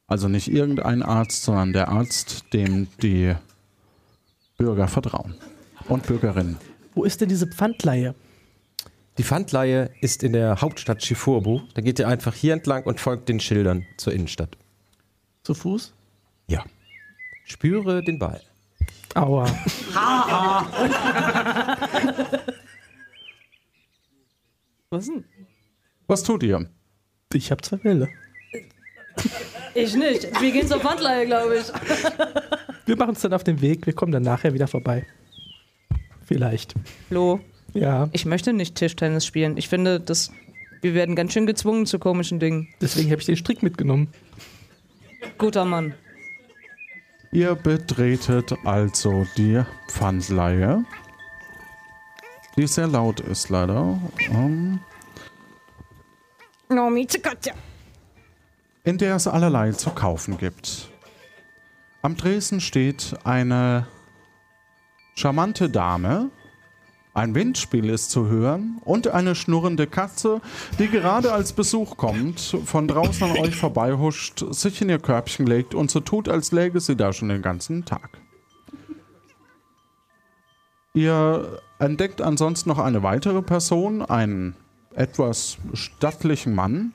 [0.07, 3.35] Also nicht irgendein Arzt, sondern der Arzt, dem die
[4.57, 5.35] Bürger vertrauen.
[5.87, 6.57] Und Bürgerinnen.
[6.95, 8.15] Wo ist denn diese Pfandleihe?
[9.19, 11.61] Die Pfandleihe ist in der Hauptstadt Chifurbu.
[11.75, 14.57] Da geht ihr einfach hier entlang und folgt den Schildern zur Innenstadt.
[15.43, 15.93] Zu Fuß?
[16.47, 16.63] Ja.
[17.43, 18.41] Spüre den Ball.
[19.15, 19.45] Aua.
[24.89, 25.23] Was denn?
[26.07, 26.69] Was tut ihr?
[27.33, 28.09] Ich habe zwei Bälle.
[29.75, 30.41] Ich nicht.
[30.41, 31.65] Wir gehen zur Pfandleihe, glaube ich.
[32.85, 33.85] Wir machen uns dann auf den Weg.
[33.85, 35.05] Wir kommen dann nachher wieder vorbei.
[36.25, 36.73] Vielleicht.
[37.07, 37.39] Flo,
[37.73, 39.57] Ja, ich möchte nicht Tischtennis spielen.
[39.57, 40.31] Ich finde, das,
[40.81, 42.67] wir werden ganz schön gezwungen zu komischen Dingen.
[42.81, 44.07] deswegen habe ich den Strick mitgenommen.
[45.37, 45.93] Guter Mann.
[47.31, 50.83] Ihr betretet also die Pfandleihe,
[52.59, 53.97] die sehr laut ist leider,
[54.31, 54.81] ähm,
[58.83, 60.89] in der es allerlei zu kaufen gibt.
[62.01, 63.87] Am Tresen steht eine
[65.15, 66.31] charmante Dame,
[67.13, 70.41] ein Windspiel ist zu hören und eine schnurrende Katze,
[70.79, 75.73] die gerade als Besuch kommt, von draußen an euch vorbeihuscht, sich in ihr Körbchen legt
[75.73, 78.19] und so tut, als läge sie da schon den ganzen Tag.
[80.93, 84.55] Ihr entdeckt ansonsten noch eine weitere Person, einen
[84.95, 86.93] etwas stattlichen Mann,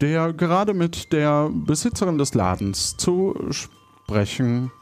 [0.00, 4.72] der gerade mit der Besitzerin des Ladens zu sprechen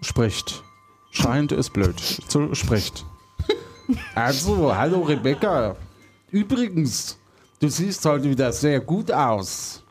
[0.00, 0.64] spricht.
[1.10, 1.98] Scheint ist blöd.
[1.98, 3.04] Zu spricht.
[4.14, 5.74] Also, hallo Rebecca.
[6.30, 7.18] Übrigens,
[7.58, 9.82] du siehst heute wieder sehr gut aus.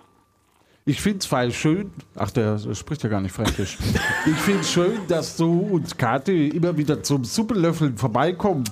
[0.87, 1.91] Ich finde es voll schön.
[2.15, 3.77] Ach, der spricht ja gar nicht Fränkisch.
[4.25, 8.71] Ich finde es schön, dass du und Kathi immer wieder zum Suppenlöffeln vorbeikommt.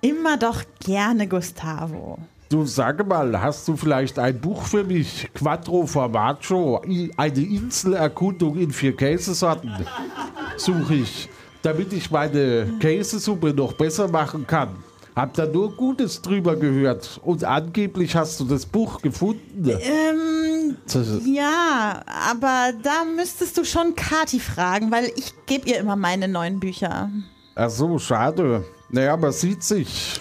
[0.00, 2.20] Immer doch gerne, Gustavo.
[2.48, 5.28] Du sag mal, hast du vielleicht ein Buch für mich?
[5.34, 6.82] Quattro Formaggio,
[7.16, 9.72] eine Inselerkundung in vier Käsesorten.
[10.56, 11.28] Suche ich,
[11.62, 14.68] damit ich meine Käsesuppe noch besser machen kann.
[15.18, 17.20] Hab da nur Gutes drüber gehört.
[17.24, 19.68] Und angeblich hast du das Buch gefunden.
[19.68, 20.76] Ähm,
[21.24, 26.60] ja, aber da müsstest du schon Kati fragen, weil ich gebe ihr immer meine neuen
[26.60, 27.10] Bücher.
[27.56, 28.64] Ach so, schade.
[28.90, 30.20] Naja, man sieht sich.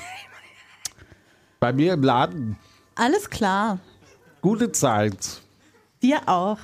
[1.59, 2.57] Bei mir im Laden.
[2.95, 3.77] Alles klar.
[4.41, 5.41] Gute Zeit.
[6.01, 6.57] Dir auch.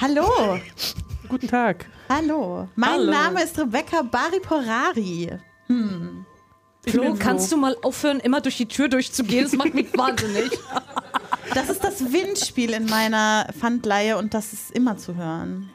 [0.00, 0.58] Hallo.
[1.28, 1.84] Guten Tag.
[2.08, 2.70] Hallo.
[2.74, 3.10] Mein Hallo.
[3.10, 5.38] Name ist Rebecca Bariporari.
[6.88, 9.44] Flo, kannst du mal aufhören, immer durch die Tür durchzugehen?
[9.44, 10.50] Das macht mich wahnsinnig.
[11.54, 15.70] Das ist das Windspiel in meiner Pfandleihe und das ist immer zu hören.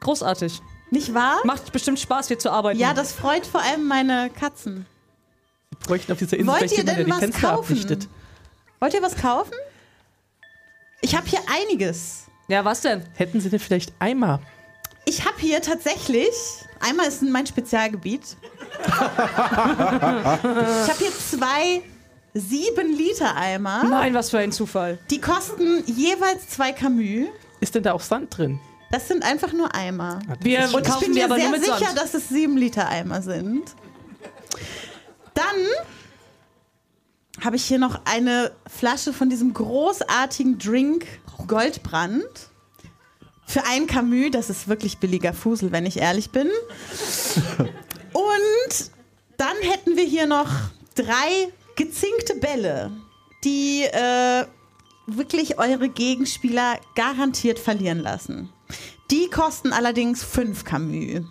[0.00, 0.60] Großartig.
[0.90, 1.38] Nicht wahr?
[1.44, 2.78] Macht bestimmt Spaß, hier zu arbeiten.
[2.78, 4.84] Ja, das freut vor allem meine Katzen.
[5.70, 7.72] Wir bräuchten auf dieser Insel Wollt ihr denn die was Fenster kaufen?
[7.72, 8.08] abdichtet.
[8.78, 9.54] Wollt ihr was kaufen?
[11.00, 12.26] Ich habe hier einiges.
[12.48, 13.04] Ja, was denn?
[13.14, 14.40] Hätten Sie denn vielleicht Eimer?
[15.06, 16.28] Ich habe hier tatsächlich,
[16.80, 18.36] einmal ist mein Spezialgebiet.
[18.84, 18.92] Ich
[20.88, 21.82] habe hier zwei
[22.34, 23.84] 7 Liter Eimer.
[23.84, 24.98] Nein, was für ein Zufall.
[25.10, 27.28] Die kosten jeweils zwei Camus.
[27.60, 28.58] Ist denn da auch Sand drin?
[28.90, 30.20] Das sind einfach nur Eimer.
[30.40, 31.98] Wir Und ich kaufen bin mir aber sehr nur mit sicher, Sand.
[31.98, 33.74] dass es 7 Liter Eimer sind.
[35.34, 35.44] Dann
[37.44, 41.06] habe ich hier noch eine Flasche von diesem großartigen Drink
[41.46, 42.24] Goldbrand.
[43.46, 46.48] Für ein Camus, das ist wirklich billiger Fusel, wenn ich ehrlich bin.
[48.12, 48.90] Und
[49.36, 50.48] dann hätten wir hier noch
[50.94, 52.90] drei gezinkte Bälle,
[53.44, 54.46] die äh,
[55.06, 58.50] wirklich eure Gegenspieler garantiert verlieren lassen.
[59.10, 61.24] Die kosten allerdings 5 Camus.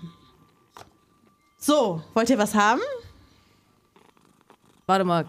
[1.57, 2.81] So, wollt ihr was haben?
[4.87, 5.25] Warte mal.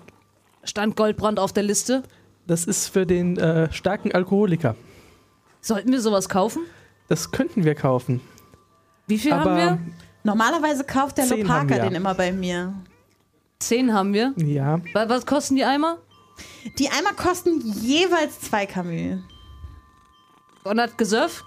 [0.65, 2.03] Stand Goldbrand auf der Liste?
[2.47, 4.77] Das ist für den äh, starken Alkoholiker.
[5.61, 6.63] Sollten wir sowas kaufen?
[7.09, 8.21] Das könnten wir kaufen.
[9.07, 9.95] Wie viel Aber haben wir?
[10.25, 12.75] Normalerweise kauft der Zehn Lopaka den immer bei mir.
[13.59, 14.33] Zehn haben wir.
[14.37, 15.99] ja, Wa- Was kosten die Eimer?
[16.79, 19.21] Die Eimer kosten jeweils 2 Camus.
[20.65, 21.45] Und hat Gesöff?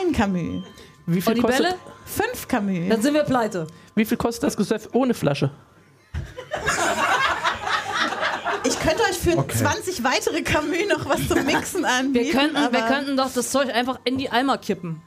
[0.00, 0.64] Ein Camus.
[1.06, 1.74] wie viel, Und die kostet, Bälle?
[2.06, 2.88] 5 Camus.
[2.88, 3.66] Dann sind wir pleite.
[3.94, 5.50] wie viel kostet das Gesöff ohne Flasche?
[8.64, 9.56] Ich könnte euch für Okay.
[9.58, 12.24] 20 weitere Camus noch was zum Mixen anbieten.
[12.26, 15.00] Wir könnten, wir könnten doch das Zeug einfach in die Eimer kippen.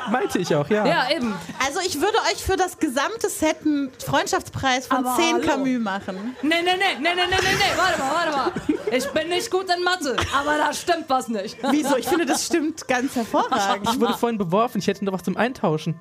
[0.10, 0.86] Meinte ich auch, ja.
[0.86, 1.34] Ja, eben.
[1.64, 5.46] Also ich würde euch für das gesamte Set einen Freundschaftspreis von Aber 10 hallo.
[5.46, 6.36] Camus machen.
[6.42, 8.96] Nee, nee, nee, nee, nee, nee, nee, nee, warte mal, warte mal.
[8.96, 11.56] Ich bin nicht gut in Mathe, aber da stimmt was nicht.
[11.70, 11.96] Wieso?
[11.96, 13.88] Ich finde, das stimmt ganz hervorragend.
[13.92, 15.94] Ich wurde vorhin beworfen, ich hätte noch was zum Eintauschen.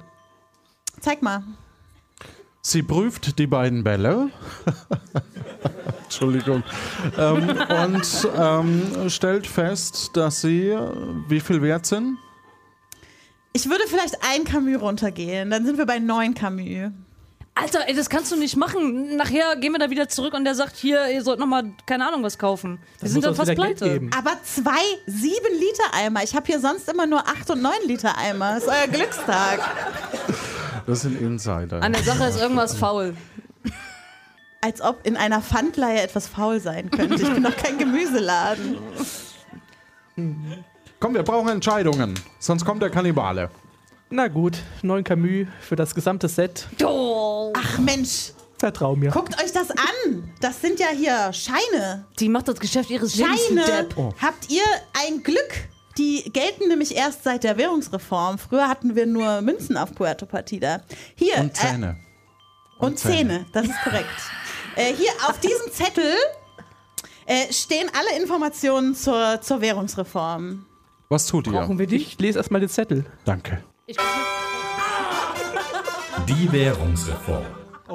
[0.99, 1.43] Zeig mal.
[2.61, 4.29] Sie prüft die beiden Bälle.
[6.03, 6.63] Entschuldigung.
[7.17, 7.49] ähm,
[7.85, 10.79] und ähm, stellt fest, dass sie äh,
[11.27, 12.17] wie viel wert sind?
[13.53, 15.49] Ich würde vielleicht ein Camus runtergehen.
[15.49, 16.91] Dann sind wir bei 9 Camus.
[17.55, 19.17] Alter, ey, das kannst du nicht machen.
[19.17, 22.23] Nachher gehen wir da wieder zurück und der sagt, hier, ihr sollt nochmal, keine Ahnung,
[22.23, 22.77] was kaufen.
[22.77, 24.01] Wir Dann sind dann fast pleite.
[24.17, 26.23] Aber zwei 7 Liter Eimer.
[26.23, 28.55] Ich habe hier sonst immer nur 8 und 9 Liter Eimer.
[28.55, 29.59] Das ist euer Glückstag.
[30.87, 31.81] Das sind Insider.
[31.83, 33.15] An der Sache ist irgendwas faul.
[34.61, 37.15] Als ob in einer Pfandleihe etwas faul sein könnte.
[37.21, 38.77] Ich bin doch kein Gemüseladen.
[40.99, 43.49] Komm, wir brauchen Entscheidungen, sonst kommt der Kannibale.
[44.09, 46.67] Na gut, 9 Camus für das gesamte Set.
[46.83, 49.11] Oh, Ach Mensch, Vertrau mir.
[49.11, 50.33] guckt euch das an.
[50.41, 52.05] Das sind ja hier Scheine.
[52.19, 53.65] die macht das Geschäft ihres Lebens, Scheine.
[53.65, 53.97] Depp.
[53.97, 54.13] Oh.
[54.21, 54.63] Habt ihr
[55.05, 55.69] ein Glück?
[55.97, 58.37] die gelten nämlich erst seit der Währungsreform.
[58.37, 60.81] Früher hatten wir nur Münzen auf Puerto Partida.
[61.15, 61.37] Hier.
[61.37, 61.97] Und Zähne.
[62.79, 64.07] Äh, und Zähne, das ist korrekt.
[64.77, 66.13] äh, hier auf diesem Zettel
[67.25, 70.65] äh, stehen alle Informationen zur, zur Währungsreform.
[71.11, 71.53] Was tut ihr?
[71.53, 72.05] Brauchen wir dich?
[72.05, 73.03] Ich lese erstmal den Zettel.
[73.25, 73.63] Danke.
[76.27, 77.45] Die Währungsreform.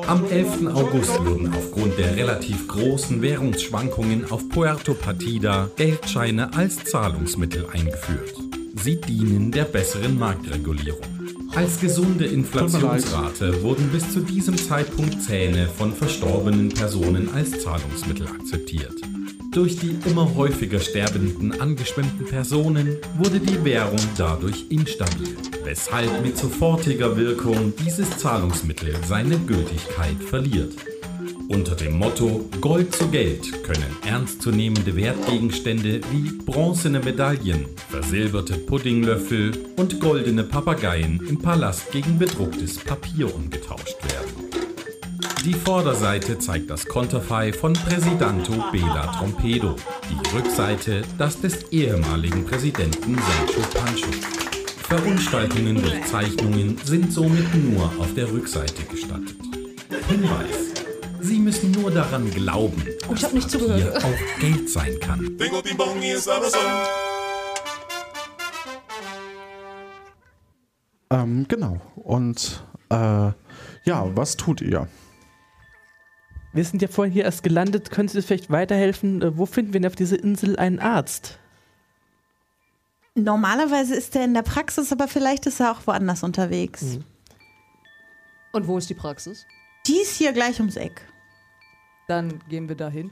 [0.09, 0.67] Am 11.
[0.75, 8.35] August wurden aufgrund der relativ großen Währungsschwankungen auf Puerto Partida Geldscheine als Zahlungsmittel eingeführt.
[8.83, 11.07] Sie dienen der besseren Marktregulierung.
[11.55, 19.14] Als gesunde Inflationsrate wurden bis zu diesem Zeitpunkt Zähne von verstorbenen Personen als Zahlungsmittel akzeptiert.
[19.55, 27.17] Durch die immer häufiger sterbenden angeschwemmten Personen wurde die Währung dadurch instabil, weshalb mit sofortiger
[27.17, 30.75] Wirkung dieses Zahlungsmittel seine Gültigkeit verliert.
[31.49, 40.01] Unter dem Motto Gold zu Geld können ernstzunehmende Wertgegenstände wie bronzene Medaillen, versilberte Puddinglöffel und
[40.01, 44.74] goldene Papageien im Palast gegen bedrucktes Papier umgetauscht werden.
[45.45, 49.77] Die Vorderseite zeigt das Konterfei von Presidento Bela Trompedo,
[50.09, 54.11] die Rückseite das des ehemaligen Präsidenten Sancho Pancho.
[54.89, 59.37] Verunstaltungen durch Zeichnungen sind somit nur auf der Rückseite gestattet.
[60.09, 60.73] Hinweis.
[61.21, 64.05] Sie müssen nur daran glauben, Oh, ich dass nicht Papier zugehört.
[64.05, 65.37] auch Geld sein kann.
[71.11, 71.81] Ähm, genau.
[71.97, 72.95] Und äh,
[73.85, 74.89] ja, was tut ihr?
[76.55, 77.91] Wir sind ja vorhin hier erst gelandet.
[77.91, 79.21] Können Sie uns vielleicht weiterhelfen?
[79.21, 81.39] Äh, Wo finden wir denn auf dieser Insel einen Arzt?
[83.17, 86.99] Normalerweise ist er in der Praxis, aber vielleicht ist er auch woanders unterwegs.
[88.53, 89.45] Und wo ist die Praxis?
[89.87, 91.03] Die ist hier gleich ums Eck.
[92.07, 93.11] Dann gehen wir dahin.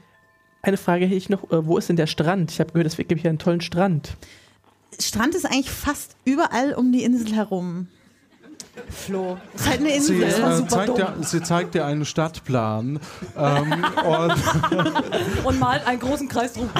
[0.61, 1.43] Eine Frage hätte ich noch.
[1.51, 2.51] Äh, Wo ist denn der Strand?
[2.51, 4.15] Ich habe gehört, es gibt hier einen tollen Strand.
[4.99, 7.87] Strand ist eigentlich fast überall um die Insel herum.
[8.89, 9.37] Flo.
[9.53, 10.15] Ist halt eine Insel.
[10.15, 10.97] Sie, das war äh, super zeigt dumm.
[10.97, 12.99] dir, sie zeigt dir einen Stadtplan
[13.37, 16.69] ähm, und, Und malt einen großen Kreis drum.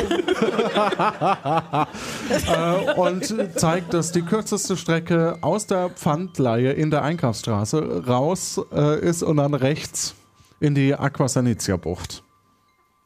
[2.47, 8.99] äh, und zeigt, dass die kürzeste Strecke aus der Pfandleihe in der Einkaufsstraße raus äh,
[8.99, 10.15] ist und dann rechts
[10.59, 12.23] in die Aquasanitia-Bucht.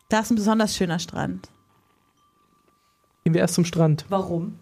[0.09, 1.49] Da ist ein besonders schöner Strand.
[3.25, 4.05] Gehen wir erst zum Strand.
[4.07, 4.59] Warum?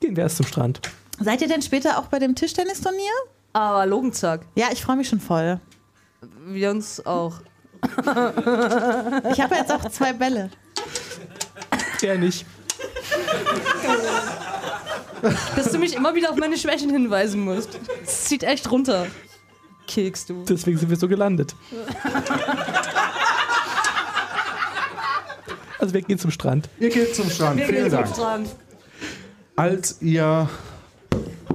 [0.00, 0.80] Gehen wir erst zum Strand.
[1.20, 3.12] Seid ihr denn später auch bei dem Tischtennisturnier?
[3.56, 4.42] Aber Logenzack.
[4.54, 5.58] Ja, ich freue mich schon voll.
[6.44, 7.40] Wir uns auch.
[9.32, 10.50] Ich habe jetzt auch zwei Bälle.
[12.02, 12.44] Der nicht.
[15.56, 17.80] Dass du mich immer wieder auf meine Schwächen hinweisen musst.
[18.04, 19.06] Das zieht echt runter.
[19.86, 20.44] Keks, du.
[20.44, 21.56] Deswegen sind wir so gelandet.
[25.78, 26.68] Also wir gehen zum Strand.
[26.78, 27.56] Ihr geht zum Strand.
[27.56, 28.14] Wir Vielen gehen zum Dank.
[28.14, 28.56] Strand.
[29.56, 30.50] Als ihr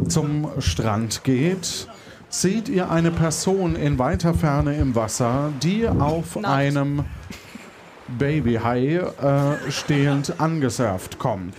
[0.08, 1.88] zum Strand geht,
[2.32, 6.52] seht ihr eine Person in weiter Ferne im Wasser, die auf Nacht.
[6.52, 7.06] einem
[8.08, 11.56] Babyhai äh, stehend angesurft kommt.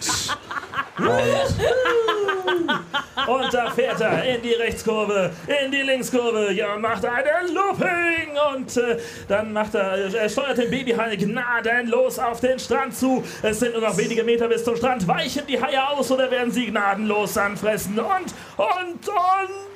[3.26, 5.30] Und da fährt er in die Rechtskurve,
[5.64, 10.58] in die Linkskurve, ja, und macht einen Looping und äh, dann macht er, er steuert
[10.58, 13.22] den Babyhai gnadenlos auf den Strand zu.
[13.42, 15.06] Es sind nur noch wenige Meter bis zum Strand.
[15.06, 17.98] Weichen die Haie aus oder werden sie gnadenlos anfressen?
[17.98, 19.71] Und, und, und.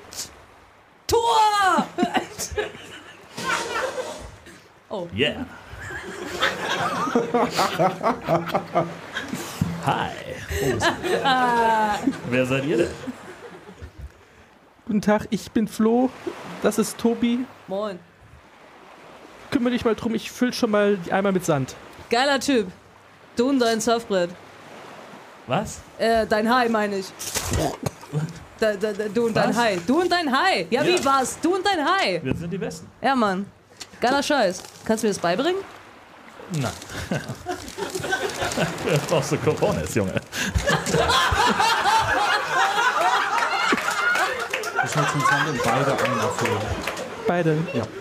[1.07, 1.87] Tor!
[4.91, 5.09] oh.
[5.15, 5.45] Yeah.
[9.85, 10.11] Hi.
[12.31, 12.91] Wer seid ihr denn?
[14.87, 16.11] Guten Tag, ich bin Flo.
[16.63, 17.45] Das ist Tobi.
[17.69, 17.99] Moin.
[19.51, 21.75] Kümmere dich mal drum, ich fülle schon mal die Eimer mit Sand.
[22.11, 22.69] Geiler Typ.
[23.37, 24.31] Du und dein Surfbrett.
[25.47, 25.81] Was?
[25.99, 27.07] Äh, dein Hai meine ich.
[28.59, 29.57] Da, da, da, du und dein Was?
[29.57, 29.79] Hai.
[29.87, 30.67] Du und dein Hai.
[30.71, 30.99] Ja, Ja.
[30.99, 31.39] wie was?
[31.41, 32.21] Du und dein Hai.
[32.23, 32.89] Wir sind die Besten.
[33.03, 33.45] Ja, Mann.
[34.01, 34.63] Geiler Scheiß.
[34.85, 35.61] Kannst du mir das beibringen?
[36.53, 36.71] Nein.
[38.87, 40.13] Du brauchst du Cojones, Junge.
[40.13, 40.21] Den
[44.89, 45.21] Sand in
[45.63, 46.61] beide Eimer füllen.
[47.27, 47.59] Beide.
[47.75, 47.83] Ja.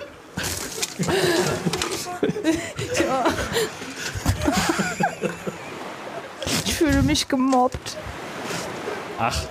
[6.66, 7.98] Ich fühle mich gemobbt.
[9.20, 9.42] Ach.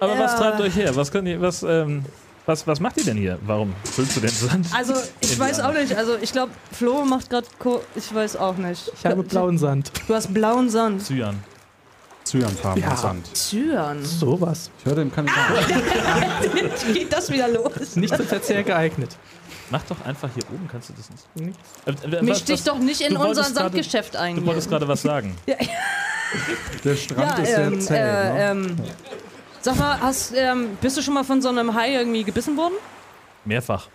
[0.00, 0.20] Aber Ja.
[0.20, 0.94] was treibt euch her?
[0.96, 2.04] Was, könnt ihr, was, ähm,
[2.44, 3.38] was, was macht ihr denn hier?
[3.46, 4.66] Warum füllst du den Sand?
[4.74, 5.96] Also, ich weiß auch nicht.
[5.96, 7.46] Also, ich glaube, Flo macht gerade.
[7.58, 8.90] Co ich weiß auch nicht.
[8.94, 9.90] Ich habe blauen Sand.
[10.06, 11.04] Du hast blauen Sand.
[11.04, 11.42] Cyan.
[12.26, 12.96] Cyanfarben Ja.
[12.96, 13.26] Sand.
[13.36, 14.04] Cyan.
[14.04, 14.70] Sowas.
[14.80, 15.82] Ich höre dem Kandidaten.
[16.92, 17.94] Geht das wieder los?
[17.96, 19.16] Nicht zum Verzehr geeignet.
[19.70, 21.56] Mach doch einfach hier oben, kannst du das nicht?
[21.86, 24.36] Äh, äh, Misch was- dich was- doch nicht in unser Sandgeschäft ein.
[24.36, 25.36] Du wolltest gerade was sagen.
[25.46, 25.54] Ja,
[26.84, 27.92] Der Strand ja, ist sehr ähm, zäh.
[27.92, 28.00] ne?
[28.00, 28.76] äh, ähm,
[29.66, 32.74] sag mal, hast, ähm, bist du schon mal von so einem Hai irgendwie gebissen worden?
[33.44, 33.88] Mehrfach.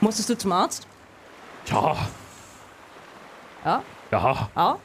[0.00, 0.86] Musstest du zum Arzt?
[1.66, 1.96] Ja,
[3.64, 3.82] Ja?
[4.10, 4.48] ja.
[4.56, 4.78] Ja?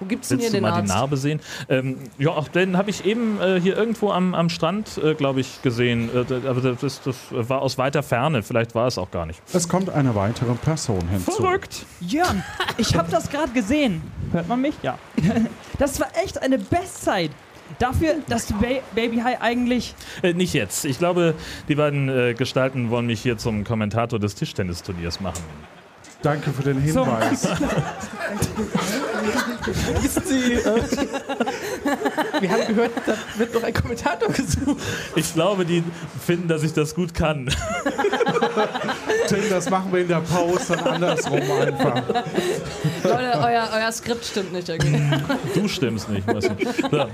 [0.00, 0.82] Wo gibt's denn hier Willst du den mal Arzt?
[0.82, 1.40] die Narbe sehen?
[1.68, 5.38] Ähm, ja, auch den habe ich eben äh, hier irgendwo am, am Strand, äh, glaube
[5.40, 6.10] ich, gesehen.
[6.12, 8.42] Äh, aber das, das, das war aus weiter Ferne.
[8.42, 9.40] Vielleicht war es auch gar nicht.
[9.52, 11.30] es kommt eine weitere Person hinzu.
[11.30, 11.86] Verrückt!
[12.00, 12.42] Jörn,
[12.78, 14.02] ich habe das gerade gesehen.
[14.32, 14.74] Hört man mich?
[14.82, 14.98] Ja.
[15.78, 17.30] Das war echt eine Bestzeit.
[17.78, 19.94] Dafür, dass ba Baby High eigentlich.
[20.22, 20.84] Äh, nicht jetzt.
[20.84, 21.34] Ich glaube,
[21.68, 25.42] die beiden äh, Gestalten wollen mich hier zum Kommentator des Tischtennisturniers machen.
[26.22, 27.48] Danke für den Hinweis.
[30.00, 30.82] Wissen Sie, äh,
[32.40, 34.80] wir haben gehört, da wird noch ein Kommentator gesucht.
[35.16, 35.82] Ich glaube, die
[36.24, 37.48] finden, dass ich das gut kann.
[39.28, 42.02] Tim, das machen wir in der Pause dann andersrum einfach.
[43.04, 45.02] Leute, euer, euer Skript stimmt nicht irgendwie.
[45.54, 46.26] Du stimmst nicht.
[46.26, 46.56] Weißt du.
[46.90, 47.06] so.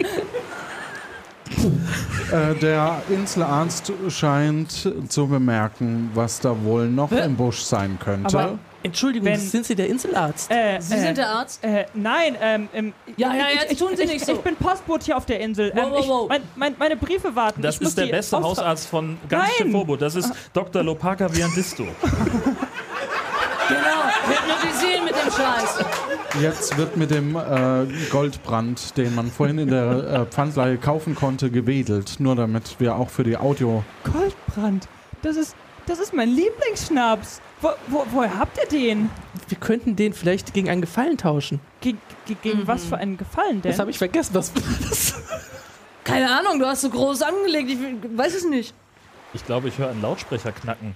[2.30, 8.38] Äh, der Inselarzt scheint zu bemerken, was da wohl noch im Busch sein könnte.
[8.38, 10.51] Aber Entschuldigung, Wenn- sind Sie der Inselarzt?
[10.51, 11.64] Äh, Sie äh, sind der Arzt?
[11.64, 14.37] Äh, nein, ähm, ähm, Ja, ja, ich, jetzt ich, tun Sie ich, nicht ich, so.
[14.37, 15.72] bin Postbote hier auf der Insel.
[15.74, 16.29] Wow, ähm, wow, ich, wow.
[16.29, 17.61] Mein, mein, meine Briefe warten.
[17.61, 19.66] Das ich ist der beste Hausarzt von ganz Nein.
[19.68, 19.97] Schifobo.
[19.97, 20.83] Das ist Dr.
[20.83, 21.87] Lopaka Viandisto.
[23.68, 25.85] Genau, hypnotisieren mit dem Scheiß.
[26.41, 31.51] Jetzt wird mit dem äh, Goldbrand, den man vorhin in der äh, Pfandleihe kaufen konnte,
[31.51, 32.14] gewedelt.
[32.18, 33.85] Nur damit wir auch für die Audio.
[34.11, 34.89] Goldbrand.
[35.20, 35.55] Das ist,
[35.89, 37.41] das ist mein Lieblingsschnaps.
[37.61, 39.11] Wo, wo, woher habt ihr den?
[39.49, 41.61] Wir könnten den vielleicht gegen einen Gefallen tauschen.
[41.80, 42.89] Ge ge gegen was Mhm.
[42.89, 43.72] für einen Gefallen denn?
[43.72, 44.34] Das habe ich vergessen.
[44.34, 44.53] Was?
[46.05, 47.78] Keine Ahnung, du hast so groß angelegt, ich
[48.16, 48.74] weiß es nicht.
[49.34, 50.95] Ich glaube, ich höre einen Lautsprecher knacken.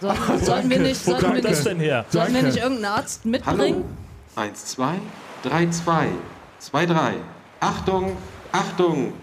[0.00, 0.12] So,
[0.42, 2.04] sollten wir nicht, Wo sollten wir nicht, denn her?
[2.10, 3.84] sollten wir nicht irgendeinen Arzt mitbringen?
[4.36, 4.46] Hallo.
[4.48, 4.94] 1, 2,
[5.42, 6.08] 3, 2,
[6.58, 7.14] 2, 3.
[7.60, 8.16] Achtung,
[8.52, 9.14] Achtung.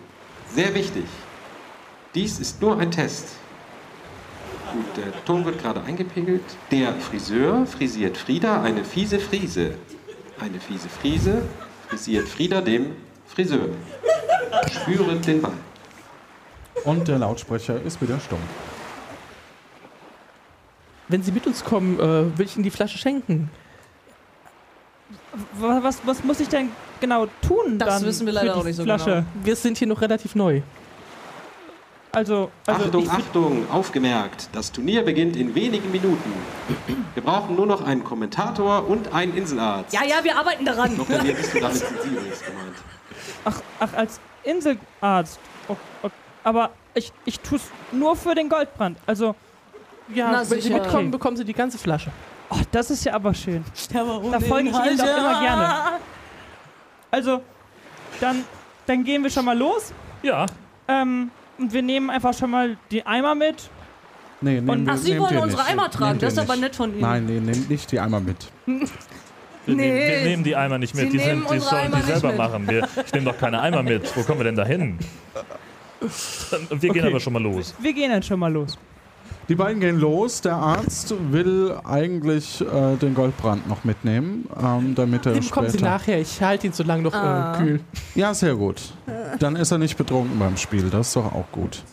[0.53, 1.05] Sehr wichtig.
[2.15, 3.27] Dies ist nur ein Test.
[4.73, 6.41] Gut, der Ton wird gerade eingepegelt.
[6.71, 9.75] Der Friseur frisiert Frieda eine fiese Friese.
[10.39, 11.43] Eine fiese Friese
[11.87, 12.95] frisiert Frieda dem
[13.27, 13.69] Friseur.
[14.71, 15.53] Spüre den Ball.
[16.85, 18.39] Und der Lautsprecher ist wieder stumm.
[21.07, 23.51] Wenn Sie mit uns kommen, äh, will ich Ihnen die Flasche schenken.
[25.53, 26.69] was, was, was muss ich denn
[26.99, 29.05] genau tun Das dann wissen wir für leider die auch nicht so Flasche?
[29.05, 29.25] genau.
[29.43, 30.61] Wir sind hier noch relativ neu.
[32.15, 34.47] Also, also Achtung, Achtung, aufgemerkt.
[34.51, 36.31] Das Turnier beginnt in wenigen Minuten.
[37.15, 39.91] Wir brauchen nur noch einen Kommentator und einen Inselarzt.
[39.93, 40.95] Ja, ja, wir arbeiten daran.
[40.95, 41.23] Dr.
[41.23, 42.75] Lee, bist du damit Sensibels gemeint?
[43.45, 45.39] ach, ach, als Inselarzt.
[45.67, 46.09] Oh, oh,
[46.43, 48.99] aber ich, ich tue es nur für den Goldbrand.
[49.07, 49.33] Also,
[50.13, 52.11] Ja, Na, wenn Sie mitkommen, bekommen Sie die ganze Flasche.
[52.51, 53.65] oh, das ist ja aber schön.
[53.91, 55.73] Ja, Da folge ich Ihnen doch immer gerne.
[57.09, 57.41] Also,
[58.21, 58.43] dann,
[58.85, 59.91] dann gehen wir schon mal los.
[60.21, 60.45] Ja,
[60.87, 63.69] Ähm, und wir nehmen einfach schon mal die Eimer mit.
[64.41, 65.71] Nee, nehmen wir, Ach, Sie wollen unsere nicht.
[65.71, 66.61] Eimer tragen, Nehmt das ist aber nicht.
[66.63, 67.01] nett von Ihnen.
[67.01, 68.51] Nein, nee, nehmt nicht die Eimer mit.
[68.65, 68.75] wir,
[69.65, 69.73] Nee.
[69.75, 71.11] nehmen, wir nehmen die Eimer nicht mit.
[71.11, 72.37] Sie Die, nehmen sind, die sollen Eimer die selber mit.
[72.37, 72.67] machen.
[72.69, 74.15] Wir, ich nehme doch keine Eimer mit.
[74.17, 74.99] Wo kommen wir denn da hin?
[76.01, 77.07] Wir gehen Okay.
[77.07, 77.73] aber schon mal los.
[77.79, 78.77] Wir gehen dann schon mal los.
[79.49, 80.39] Die beiden gehen los.
[80.41, 85.77] Der Arzt will eigentlich äh, den Goldbrand noch mitnehmen, ähm, damit er Den bekommen Sie
[85.79, 85.91] später.
[85.91, 86.19] nachher.
[86.21, 87.55] Ich halte ihn so lange noch Ah.
[87.55, 87.79] äh, kühl.
[88.15, 88.93] Ja, sehr gut.
[89.39, 90.89] Dann ist er nicht betrunken beim Spiel.
[90.89, 91.83] Das ist doch auch gut.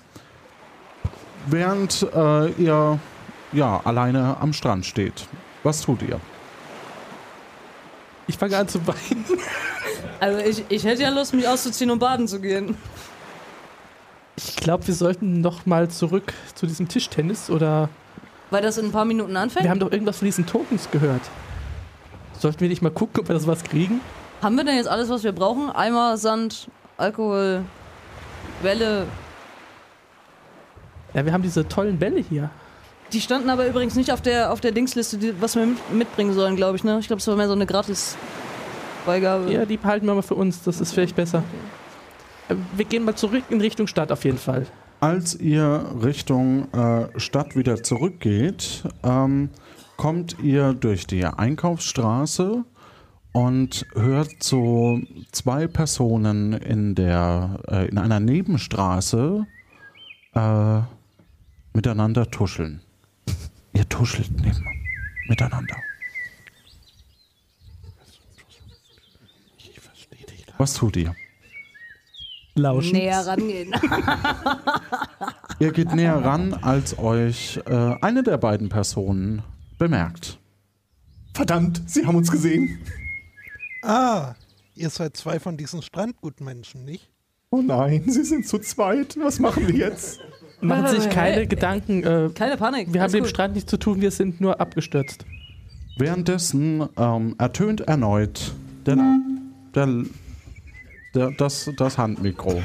[1.47, 2.99] Während äh, ihr
[3.53, 5.27] ja alleine am Strand steht,
[5.65, 6.21] was tut ihr?
[8.29, 9.25] Ich fange an zu weinen.
[10.21, 12.77] Also ich, ich hätte ja Lust, mich auszuziehen und baden zu gehen.
[14.49, 17.89] Ich glaube, wir sollten noch mal zurück zu diesem Tischtennis oder
[18.51, 19.65] Weil das in ein paar Minuten anfängt.
[19.65, 21.23] wir haben doch irgendwas von diesen Tokens gehört.
[22.39, 24.01] Sollten wir nicht mal gucken, ob wir das was kriegen?
[24.43, 25.71] Haben wir denn jetzt alles, was wir brauchen?
[25.71, 27.63] Eimer, Sand, Alkohol,
[28.63, 29.07] Welle.
[31.13, 32.51] Ja, wir haben diese tollen Bälle hier.
[33.13, 36.33] Die standen aber übrigens nicht auf der, auf der Dingsliste, die, was wir mit, mitbringen
[36.33, 36.85] sollen, glaube ich.
[36.85, 36.99] Ne?
[37.01, 39.53] Ich glaube, es war mehr so eine Gratis-Beigabe.
[39.53, 40.63] Ja, die behalten wir mal für uns.
[40.63, 41.39] Das ist vielleicht besser.
[41.39, 41.80] Äh,
[42.77, 44.67] Wir gehen mal zurück in Richtung Stadt auf jeden Fall.
[45.01, 49.51] Als ihr Richtung äh, Stadt wieder zurückgeht, ähm,
[49.97, 52.65] kommt ihr durch die Einkaufsstraße
[53.33, 55.01] und hört so
[55.33, 59.47] zwei Personen in der äh, in einer Nebenstraße
[60.35, 60.81] äh,
[61.73, 62.81] miteinander tuscheln.
[63.73, 64.65] Ihr tuschelt neben,
[65.29, 65.77] miteinander.
[70.59, 71.15] Was tut ihr?
[72.55, 72.93] Lauschen.
[72.93, 73.73] Näher rangehen.
[75.61, 79.43] Ihr geht näher ran, als euch äh, eine der beiden Personen
[79.79, 80.39] bemerkt.
[81.35, 82.79] Verdammt, sie haben uns gesehen.
[83.83, 84.35] Ah,
[84.75, 87.11] ihr seid zwei von diesen Strandgutmenschen, nicht?
[87.51, 89.17] Oh nein, sie sind zu zweit.
[89.21, 90.21] Was machen wir jetzt?
[90.61, 91.47] Machen Sie sich keine Hey.
[91.47, 92.05] Gedanken.
[92.05, 92.93] Äh, Keine Panik.
[92.93, 93.27] wir haben mit dem.
[93.29, 95.25] Strand nichts zu tun, wir sind nur abgestürzt.
[95.97, 98.53] Währenddessen ähm, ertönt erneut
[98.85, 98.97] der,
[99.75, 99.89] der,
[101.13, 102.63] das, das Handmikro.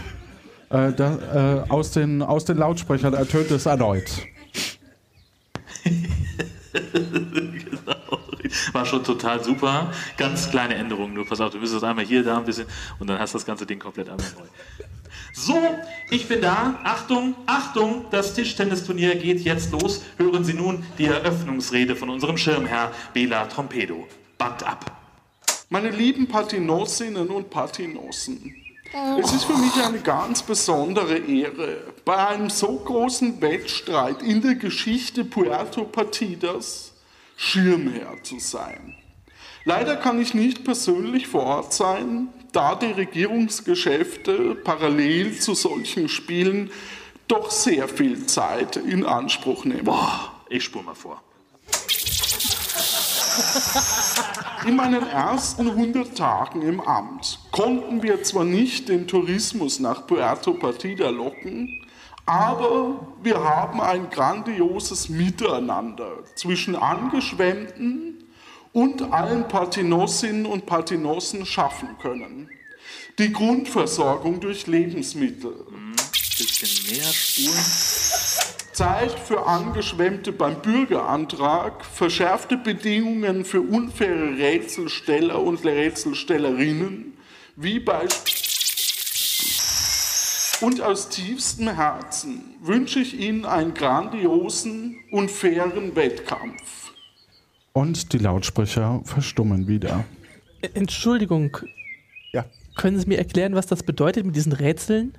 [0.69, 4.09] Äh, da, äh, aus, den, aus den Lautsprechern ertönt es erneut.
[8.73, 9.91] War schon total super.
[10.17, 11.13] Ganz kleine Änderungen.
[11.13, 12.67] Nur pass auf, du müsstest einmal hier, da ein bisschen
[12.99, 14.45] und dann hast du das ganze Ding komplett einmal neu.
[15.33, 15.61] So,
[16.09, 16.79] ich bin da.
[16.83, 20.03] Achtung, Achtung, das Tischtennisturnier geht jetzt los.
[20.17, 24.07] Hören Sie nun die Eröffnungsrede von unserem Schirmherr Bela Trompedo.
[24.37, 25.04] Band ab.
[25.75, 28.55] Meine lieben Patinosinnen und Patinossen,
[29.19, 34.55] es ist für mich eine ganz besondere Ehre, bei einem so großen Wettstreit in der
[34.55, 36.93] Geschichte Puerto Partidas
[37.35, 38.95] Schirmherr zu sein.
[39.65, 46.71] Leider kann ich nicht persönlich vor Ort sein, da die Regierungsgeschäfte parallel zu solchen Spielen
[47.27, 49.83] doch sehr viel Zeit in Anspruch nehmen.
[49.83, 51.21] Boah, ich spur mal vor.
[54.65, 60.55] In meinen ersten 100 Tagen im Amt konnten wir zwar nicht den Tourismus nach Puerto
[60.55, 61.85] Partida locken,
[62.25, 68.23] aber wir haben ein grandioses Miteinander zwischen Angeschwemmten
[68.73, 72.49] und allen Partinosinnen und Partinossen schaffen können.
[73.19, 75.53] Die Grundversorgung durch Lebensmittel.
[76.37, 78.04] Bisschen mehr spulen.
[78.75, 87.13] Zeit für Angeschwemmte beim Bürgerantrag, verschärfte Bedingungen für unfaire Rätselsteller und Rätselstellerinnen,
[87.55, 88.35] wie beispielsweise.
[90.65, 96.91] Und aus tiefstem Herzen wünsche ich Ihnen einen grandiosen und fairen Wettkampf.
[97.71, 100.03] Und die Lautsprecher verstummen wieder.
[100.73, 101.57] Entschuldigung.
[102.33, 102.45] Ja.
[102.75, 105.13] Können Sie mir erklären, was das bedeutet mit diesen Rätseln?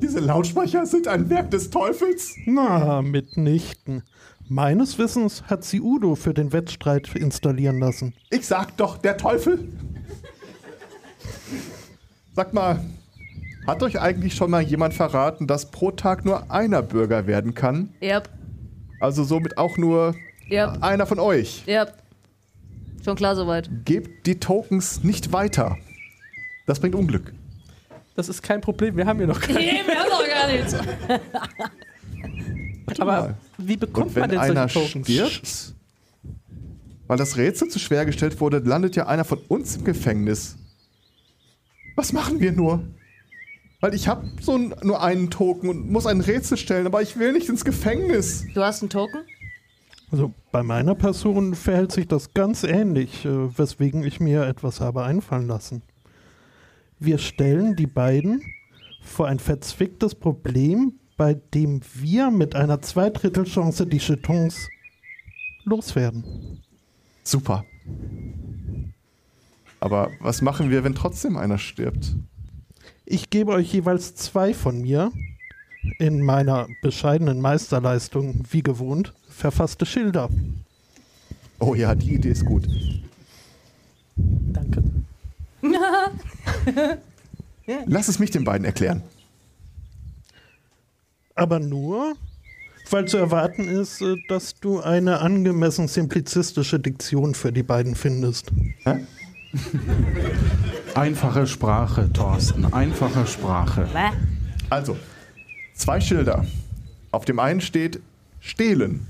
[0.00, 2.34] Diese Lautsprecher sind ein Werk des Teufels.
[2.46, 4.02] Na, mitnichten.
[4.48, 8.14] Meines Wissens hat sie Udo für den Wettstreit installieren lassen.
[8.30, 9.68] Ich sag doch, der Teufel.
[12.34, 12.80] Sag mal,
[13.66, 17.90] hat euch eigentlich schon mal jemand verraten, dass pro Tag nur einer Bürger werden kann?
[18.00, 18.28] Yep,
[19.00, 20.14] Also somit auch nur
[20.50, 21.64] yep, einer von euch.
[21.66, 21.94] yep.
[23.04, 23.68] Schon klar soweit.
[23.84, 25.76] Gebt die Tokens nicht weiter.
[26.66, 27.32] Das bringt Unglück.
[28.18, 29.60] Das ist kein Problem, wir haben hier noch keine.
[29.60, 30.74] Nee, wir haben doch gar nichts.
[32.98, 35.08] Aber wie bekommt man denn einer solche Tokens?
[35.08, 35.74] stirbt,
[37.06, 40.56] weil das Rätsel zu schwer gestellt wurde, landet ja einer von uns im Gefängnis.
[41.94, 42.82] Was machen wir nur?
[43.78, 47.32] Weil ich habe so nur einen Token und muss ein Rätsel stellen, aber ich will
[47.32, 48.46] nicht ins Gefängnis.
[48.52, 49.20] Du hast einen Token?
[50.10, 55.04] Also bei meiner Person verhält sich das ganz ähnlich, äh, weswegen ich mir etwas habe
[55.04, 55.82] einfallen lassen.
[57.00, 58.42] Wir stellen die beiden
[59.00, 64.68] vor ein verzwicktes Problem, bei dem wir mit einer Zweidrittelchance die Jetons
[65.64, 66.60] loswerden.
[67.22, 67.64] Super.
[69.80, 72.16] Aber was machen wir, wenn trotzdem einer stirbt?
[73.04, 75.12] Ich gebe euch jeweils zwei von mir
[75.98, 80.28] in meiner bescheidenen Meisterleistung, wie gewohnt, verfasste Schilder.
[81.60, 82.66] Oh ja, die Idee ist gut.
[84.16, 84.82] Danke.
[87.86, 89.02] Lass es mich den beiden erklären.
[91.34, 92.16] Aber nur,
[92.90, 98.50] weil zu erwarten ist, äh, dass du eine angemessen simplizistische Diktion für die beiden findest.
[98.84, 99.06] Hä?
[100.94, 102.72] Einfache Sprache, Thorsten.
[102.72, 103.88] Einfache Sprache.
[104.68, 104.96] Also,
[105.74, 106.44] zwei Schilder.
[107.12, 108.00] Auf dem einen steht
[108.40, 109.06] stehlen.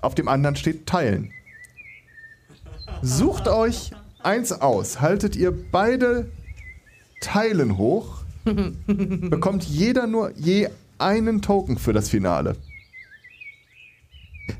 [0.00, 1.32] Auf dem anderen steht teilen.
[3.02, 3.92] Sucht euch
[4.22, 5.00] eins aus.
[5.00, 6.30] Haltet ihr beide
[7.20, 10.68] Teilen hoch, bekommt jeder nur je
[10.98, 12.56] einen Token für das Finale.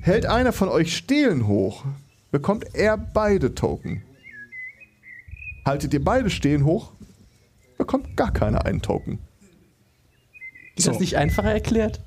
[0.00, 1.84] Hält einer von euch Stehlen hoch,
[2.30, 4.02] bekommt er beide Token.
[5.64, 6.92] Haltet ihr beide Stehen hoch,
[7.76, 9.18] bekommt gar keiner einen Token.
[10.76, 12.00] Ist das nicht einfacher erklärt?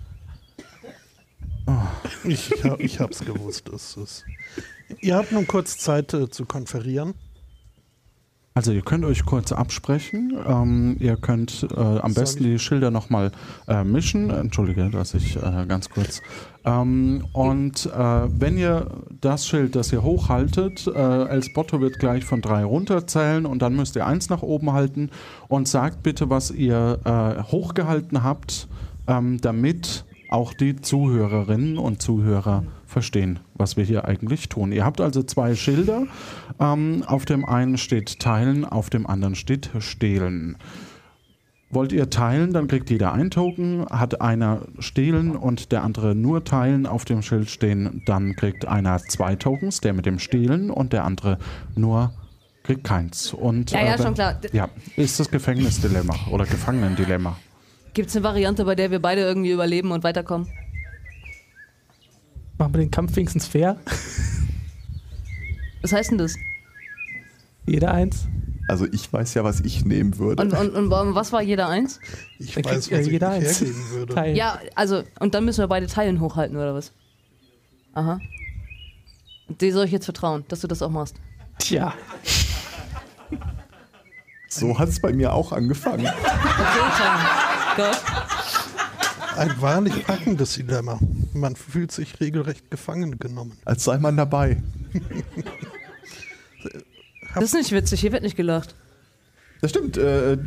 [2.23, 3.69] Ich, ich hab's gewusst.
[3.69, 4.25] Es ist.
[5.01, 7.13] Ihr habt nun kurz Zeit äh, zu konferieren.
[8.55, 10.37] Also ihr könnt euch kurz absprechen.
[10.47, 13.31] Ähm, ihr könnt äh, am besten die Schilder nochmal
[13.67, 14.29] äh, mischen.
[14.29, 16.21] Entschuldige, dass ich äh, ganz kurz.
[16.63, 17.99] Ähm, und äh,
[18.39, 18.91] wenn ihr
[19.21, 23.75] das Schild, das ihr hochhaltet, äh, El Spotto wird gleich von drei runterzählen und dann
[23.75, 25.09] müsst ihr eins nach oben halten
[25.47, 28.67] und sagt bitte, was ihr äh, hochgehalten habt,
[29.07, 34.71] ähm, damit auch die Zuhörerinnen und Zuhörer verstehen, was wir hier eigentlich tun.
[34.71, 36.05] Ihr habt also zwei Schilder.
[36.59, 40.57] Ähm, auf dem einen steht Teilen, auf dem anderen steht Stehlen.
[41.69, 43.85] Wollt ihr teilen, dann kriegt jeder ein Token.
[43.89, 48.99] Hat einer stehlen und der andere nur teilen auf dem Schild stehen, dann kriegt einer
[48.99, 51.39] zwei Tokens, der mit dem stehlen und der andere
[51.75, 52.13] nur
[52.61, 53.33] kriegt keins.
[53.33, 54.39] Und, Ja, ja, wenn- schon klar.
[54.51, 57.37] Ja, ist das Gefängnisdilemma oder Gefangenendilemma.
[57.95, 60.47] Gibt es eine Variante, bei der wir beide irgendwie überleben und weiterkommen?
[62.59, 63.77] Machen wir den Kampf wenigstens fair.
[65.83, 66.35] Was heißt denn das?
[67.67, 68.25] Jeder eins.
[68.67, 70.41] Also ich weiß ja, was ich nehmen würde.
[70.41, 71.99] Und, und, und warum- was war jeder eins?
[72.39, 73.59] Ich Dann weiß, was ich jeder nicht eins.
[73.61, 74.13] hergeben würde.
[74.15, 74.35] Teilen.
[74.35, 76.91] Ja, also, und dann müssen wir beide Teilen hochhalten, oder was?
[77.93, 78.19] Aha.
[79.61, 81.15] Dir soll ich jetzt vertrauen, dass du das auch machst.
[81.59, 81.93] Tja.
[84.47, 86.05] So hat es bei mir auch angefangen.
[86.07, 86.15] Okay,
[87.75, 87.85] Tom.
[87.85, 88.01] Gut.
[89.37, 90.99] Ein wahrlich packendes Dilemma.
[91.33, 93.57] Man fühlt sich regelrecht gefangen genommen.
[93.65, 94.61] Als sei man dabei.
[97.35, 98.75] Das ist nicht witzig, hier wird nicht gelacht.
[99.61, 99.97] Das stimmt.
[99.97, 100.37] Äh,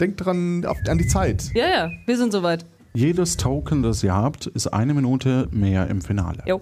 [0.00, 1.50] denkt dran auf, an die Zeit.
[1.54, 2.64] Ja, ja, wir sind soweit.
[2.94, 6.42] Jedes Token, das ihr habt, ist eine Minute mehr im Finale.
[6.46, 6.60] Jo.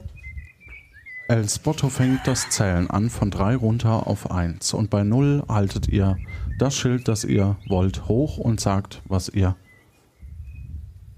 [1.28, 5.88] El Spotto fängt das Zählen an von drei runter auf eins und bei null haltet
[5.88, 6.18] ihr
[6.58, 9.56] das Schild, das ihr wollt, hoch und sagt, was ihr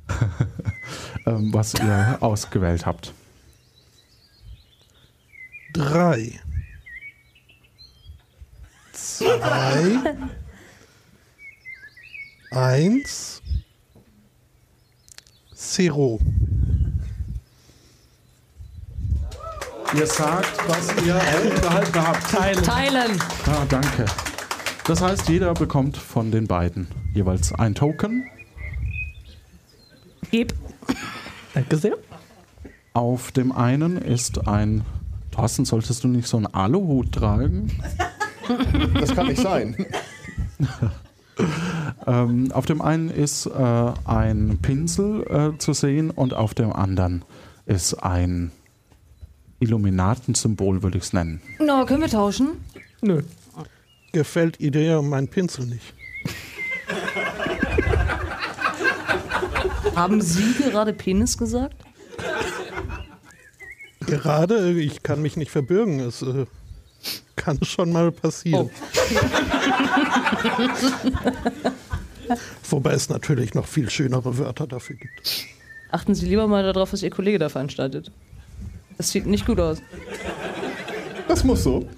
[1.26, 3.12] ähm, was ihr ausgewählt habt.
[5.72, 6.40] Drei.
[9.06, 10.16] Zwei.
[12.50, 13.40] Eins.
[15.54, 16.18] Zero.
[19.94, 21.14] Ihr sagt, was ihr
[21.60, 22.30] gehalten habt.
[22.30, 22.62] Teilen.
[22.64, 23.22] Teilen.
[23.46, 24.06] Ah, danke.
[24.84, 28.28] Das heißt, jeder bekommt von den beiden jeweils ein Token.
[30.32, 30.52] Gib.
[31.54, 31.96] Danke sehr.
[32.92, 34.84] Auf dem einen ist ein.
[35.30, 37.70] Thorsten, solltest du nicht so einen Aluhut tragen?
[38.94, 39.86] Das kann nicht sein.
[42.06, 47.24] ähm, auf dem einen ist äh, ein Pinsel äh, zu sehen und auf dem anderen
[47.66, 48.52] ist ein
[49.58, 51.40] Illuminatensymbol, würde ich es nennen.
[51.58, 52.52] No, können wir tauschen?
[53.00, 53.22] Nö.
[54.12, 55.94] Gefällt Idea mein Pinsel nicht.
[59.94, 61.82] Haben Sie gerade Penis gesagt?
[64.00, 66.00] Gerade, ich kann mich nicht verbürgen.
[66.00, 66.46] Es äh,
[67.36, 68.70] kann schon mal passieren.
[72.70, 75.46] Wobei es natürlich noch viel schönere Wörter dafür gibt.
[75.92, 78.10] Achten Sie lieber mal darauf, was Ihr Kollege da veranstaltet.
[78.98, 79.78] Das sieht nicht gut aus.
[81.28, 81.88] Das muss so.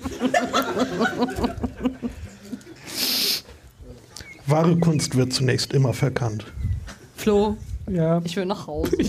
[4.47, 6.45] Wahre Kunst wird zunächst immer verkannt.
[7.17, 7.57] Flo,
[7.89, 8.21] Ja.
[8.25, 8.97] ich will nach Hause.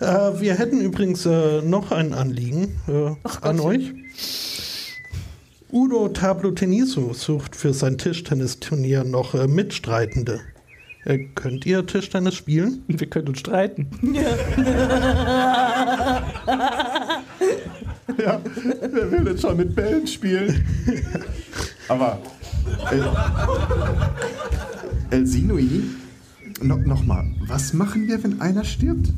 [0.00, 3.92] Äh, wir hätten übrigens äh, noch ein Anliegen äh, an euch.
[5.72, 10.40] Udo Tablo Teniso sucht für sein Tischtennisturnier noch äh, Mitstreitende.
[11.04, 12.84] Äh, könnt ihr Tischtennis spielen?
[12.88, 13.88] Wir können uns streiten.
[18.18, 18.40] Ja,
[18.92, 20.64] wer will denn schon mit Bällen spielen?
[21.88, 22.18] Aber
[22.90, 23.04] El,
[25.10, 25.82] El Sinui,
[26.62, 29.12] no, nochmal, was machen wir, wenn einer stirbt?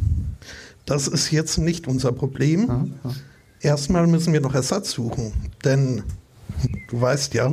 [0.89, 2.95] Das ist jetzt nicht unser Problem.
[3.61, 5.32] Erstmal müssen wir noch Ersatz suchen.
[5.62, 6.03] Denn
[6.89, 7.53] du weißt ja,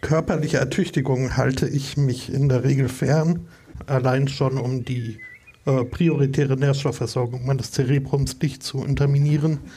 [0.00, 3.46] körperliche Ertüchtigung halte ich mich in der Regel fern.
[3.86, 5.20] Allein schon um die
[5.66, 9.58] äh, prioritäre Nährstoffversorgung meines Zerebrums nicht zu unterminieren.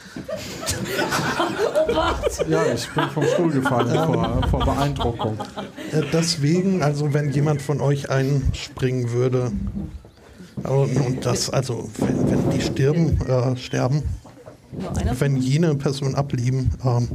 [2.48, 5.38] Ja, ich bin vom Stuhl gefallen vor, vor Beeindruckung.
[5.92, 9.50] Äh, Deswegen, also wenn jemand von euch einspringen würde
[10.64, 14.02] und, und das, also wenn, wenn die stirben, äh, sterben,
[15.18, 17.08] wenn jene Person ablieben, ähm,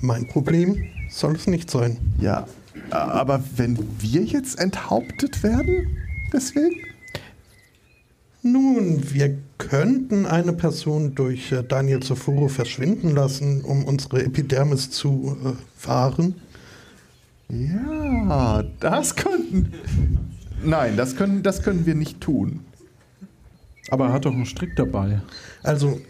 [0.00, 1.98] mein Problem soll es nicht sein.
[2.20, 2.46] Ja,
[2.90, 5.98] aber wenn wir jetzt enthauptet werden,
[6.32, 6.76] deswegen?
[8.42, 15.36] Nun, wir könnten eine Person durch äh, Daniel Soforo verschwinden lassen, um unsere Epidermis zu
[15.44, 16.36] äh, wahren.
[17.48, 19.72] Ja, das könnten.
[20.62, 22.60] Nein, das können, das können wir nicht tun.
[23.90, 25.22] Aber er hat doch einen Strick dabei.
[25.62, 26.00] Also,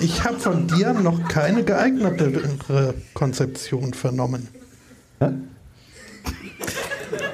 [0.00, 4.48] ich habe von dir noch keine geeignetere Konzeption vernommen.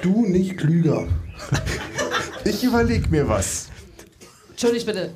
[0.02, 1.06] Du nicht klüger.
[2.44, 3.68] Ich überlege mir was.
[4.50, 5.12] Entschuldigt bitte.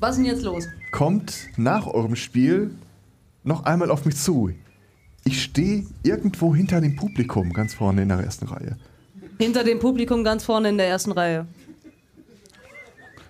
[0.00, 0.66] Was ist denn jetzt los?
[0.92, 2.70] Kommt nach eurem Spiel
[3.42, 4.50] noch einmal auf mich zu.
[5.24, 8.76] Ich stehe irgendwo hinter dem Publikum, ganz vorne in der ersten Reihe.
[9.38, 11.46] Hinter dem Publikum ganz vorne in der ersten Reihe.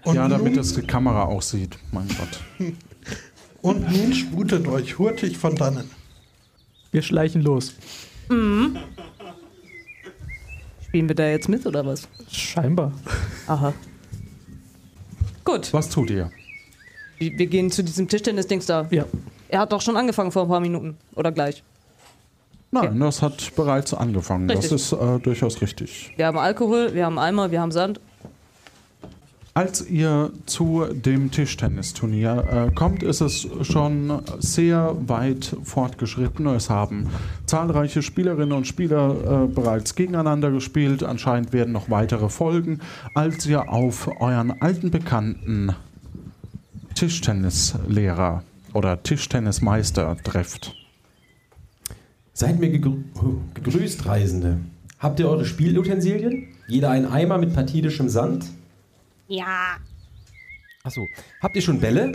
[0.04, 1.78] ja, damit es die Kamera auch sieht.
[1.92, 2.40] Mein Gott.
[3.62, 5.90] Und nun sputet euch hurtig von dannen.
[6.92, 7.74] Wir schleichen los.
[8.28, 8.76] Mhm.
[10.86, 12.06] Spielen wir da jetzt mit oder was?
[12.30, 12.92] Scheinbar.
[13.46, 13.72] Aha.
[15.44, 15.72] Gut.
[15.72, 16.30] Was tut ihr?
[17.18, 18.86] Wir wir gehen zu diesem Tischtennis-Dings da.
[18.90, 19.06] Ja.
[19.48, 20.96] Er hat doch schon angefangen vor ein paar Minuten.
[21.14, 21.62] Oder gleich.
[22.82, 24.50] Nein, das hat bereits angefangen.
[24.50, 24.70] Richtig.
[24.70, 26.12] Das ist äh, durchaus richtig.
[26.16, 28.00] Wir haben Alkohol, wir haben Eimer, wir haben Sand.
[29.56, 36.48] Als ihr zu dem Tischtennisturnier äh, kommt, ist es schon sehr weit fortgeschritten.
[36.48, 37.08] Es haben
[37.46, 41.04] zahlreiche Spielerinnen und Spieler äh, bereits gegeneinander gespielt.
[41.04, 42.80] Anscheinend werden noch weitere folgen.
[43.14, 45.76] Als ihr auf euren alten Bekannten
[46.96, 50.83] Tischtennislehrer oder Tischtennismeister trefft.
[52.36, 52.96] Seid mir gegrü
[53.54, 54.58] gegrüßt, Reisende.
[54.98, 56.48] Habt ihr eure Spielutensilien?
[56.66, 58.46] Jeder einen Eimer mit partidischem Sand?
[59.28, 59.76] Ja.
[60.82, 61.06] Achso.
[61.40, 62.10] Habt ihr schon Bälle?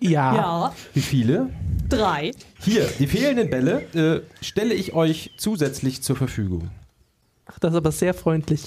[0.00, 0.34] Ja.
[0.34, 0.74] Ja.
[0.94, 1.50] Wie viele?
[1.90, 2.30] Drei.
[2.60, 6.70] Hier, die fehlenden Bälle äh, stelle ich euch zusätzlich zur Verfügung.
[7.44, 8.62] Ach, das ist aber sehr freundlich.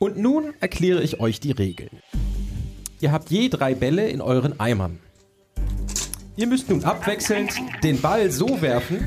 [0.00, 1.90] Und nun erkläre ich euch die Regeln.
[3.00, 4.98] Ihr habt je drei Bälle in euren Eimern.
[6.34, 7.52] Ihr müsst nun abwechselnd
[7.84, 8.98] den Ball so werfen,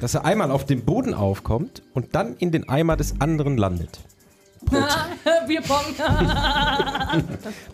[0.00, 4.00] dass er einmal auf dem Boden aufkommt und dann in den Eimer des anderen landet.
[5.46, 5.84] Bierpong.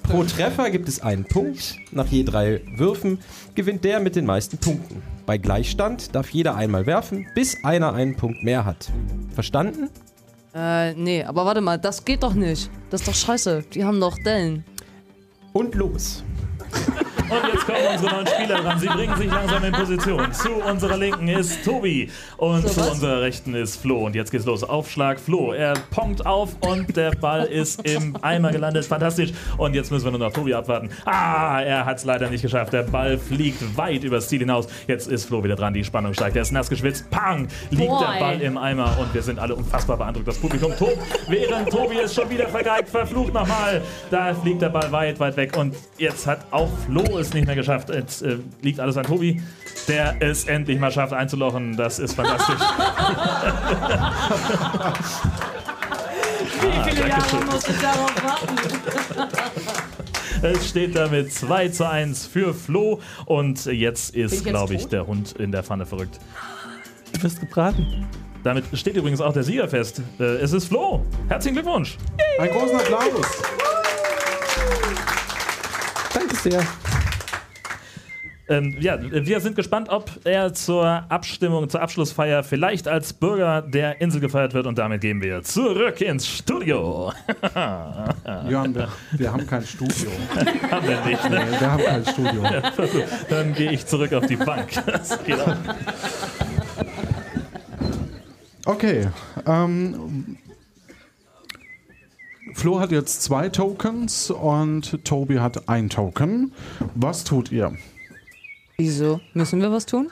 [0.02, 1.76] Pro Treffer gibt es einen Punkt.
[1.92, 3.18] Nach je drei Würfen
[3.54, 5.02] gewinnt der mit den meisten Punkten.
[5.26, 8.90] Bei Gleichstand darf jeder einmal werfen, bis einer einen Punkt mehr hat.
[9.34, 9.88] Verstanden?
[10.54, 12.70] äh, nee, aber warte mal, das geht doch nicht.
[12.90, 13.64] Das ist doch scheiße.
[13.72, 14.64] Die haben doch Dellen.
[15.52, 16.22] Und los.
[17.30, 18.78] Und jetzt kommen unsere neuen Spieler dran.
[18.78, 20.32] Sie bringen sich langsam in Position.
[20.32, 24.04] Zu unserer Linken ist Tobi und So, zu unserer Rechten ist Flo.
[24.04, 24.62] Und jetzt geht's los.
[24.62, 25.52] Aufschlag Flo.
[25.52, 28.84] Er ponkt auf und der Ball ist im Eimer gelandet.
[28.84, 29.32] Fantastisch.
[29.56, 30.90] Und jetzt müssen wir nur noch Tobi abwarten.
[31.06, 32.74] Ah, er hat's leider nicht geschafft.
[32.74, 34.68] Der Ball fliegt weit übers Ziel hinaus.
[34.86, 35.72] Jetzt ist Flo wieder dran.
[35.72, 36.36] Die Spannung steigt.
[36.36, 37.10] Er ist nass geschwitzt.
[37.10, 37.48] Pang!
[37.70, 40.28] Liegt Boah, der Ball im Eimer und wir sind alle unfassbar beeindruckt.
[40.28, 40.98] Das Publikum tobt,
[41.28, 42.90] während Tobi ist schon wieder vergeigt.
[42.90, 43.80] Verflucht nochmal.
[44.10, 45.56] Da fliegt der Ball weit, weit weg.
[45.56, 47.90] Und jetzt hat auch Flo es nicht mehr geschafft.
[47.90, 49.42] Jetzt äh, liegt alles an Tobi,
[49.88, 51.76] der es endlich mal schafft einzulochen.
[51.76, 52.60] Das ist fantastisch.
[56.60, 57.46] Wie viele Jahre Dankeschön.
[57.46, 58.56] muss ich darauf warten?
[60.42, 63.00] Es steht damit 2 zu 1 für Flo.
[63.24, 64.92] Und jetzt ist, glaube ich, tot?
[64.92, 66.18] der Hund in der Pfanne verrückt.
[67.14, 68.06] Du wirst gebraten.
[68.42, 70.02] Damit steht übrigens auch der Sieger fest.
[70.20, 71.02] Äh, es ist Flo.
[71.28, 71.96] Herzlichen Glückwunsch.
[72.38, 73.42] Einen großen Applaus.
[76.44, 76.62] Sehr.
[78.46, 84.02] Ähm, ja, wir sind gespannt, ob er zur Abstimmung, zur Abschlussfeier vielleicht als Bürger der
[84.02, 87.10] Insel gefeiert wird und damit gehen wir zurück ins Studio.
[88.46, 90.10] Jörn, wir, wir haben kein Studio.
[90.70, 91.46] haben wir nicht, ne?
[91.50, 92.42] Nee, wir haben kein Studio.
[92.42, 92.72] Ja.
[93.30, 94.68] Dann gehe ich zurück auf die Bank.
[98.66, 99.08] Okay.
[99.46, 100.38] Ähm,
[102.54, 106.52] Flo hat jetzt zwei Tokens und Tobi hat ein Token.
[106.94, 107.76] Was tut ihr?
[108.78, 109.20] Wieso?
[109.34, 110.10] Müssen wir was tun?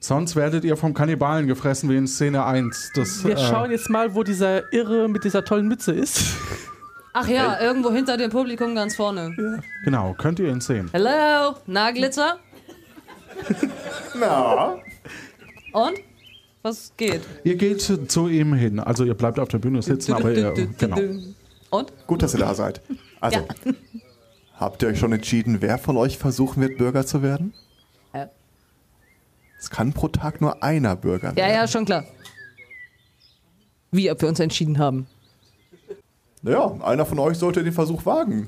[0.00, 2.92] Sonst werdet ihr vom Kannibalen gefressen wie in Szene 1.
[2.94, 6.20] Das, Wir äh, schauen jetzt mal, wo dieser Irre mit dieser tollen Mütze ist.
[7.12, 9.62] Ach ja, irgendwo hinter dem Publikum ganz vorne.
[9.84, 10.88] Genau, könnt ihr ihn sehen.
[10.92, 12.38] Hello, na Glitzer?
[14.18, 14.76] Na?
[15.72, 16.09] Und?
[16.62, 17.22] Was geht?
[17.44, 18.80] Ihr geht zu ihm hin.
[18.80, 20.98] Also ihr bleibt auf der Bühne sitzen, aber ihr, genau.
[21.70, 21.92] Und?
[22.06, 22.80] Gut, dass ihr da seid.
[23.20, 23.72] Also, Ja.
[24.56, 27.54] habt ihr euch schon entschieden, wer von euch versuchen wird, Bürger zu werden?
[28.12, 28.28] Ja.
[29.58, 31.54] Es kann pro Tag nur einer Bürger Ja, werden.
[31.54, 32.04] ja, schon klar.
[33.92, 35.06] Wie, ob wir uns entschieden haben.
[36.42, 38.46] Naja, einer von euch sollte den Versuch wagen.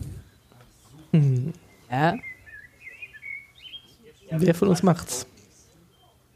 [1.90, 2.14] Ja?
[4.30, 5.26] Wer von uns macht's?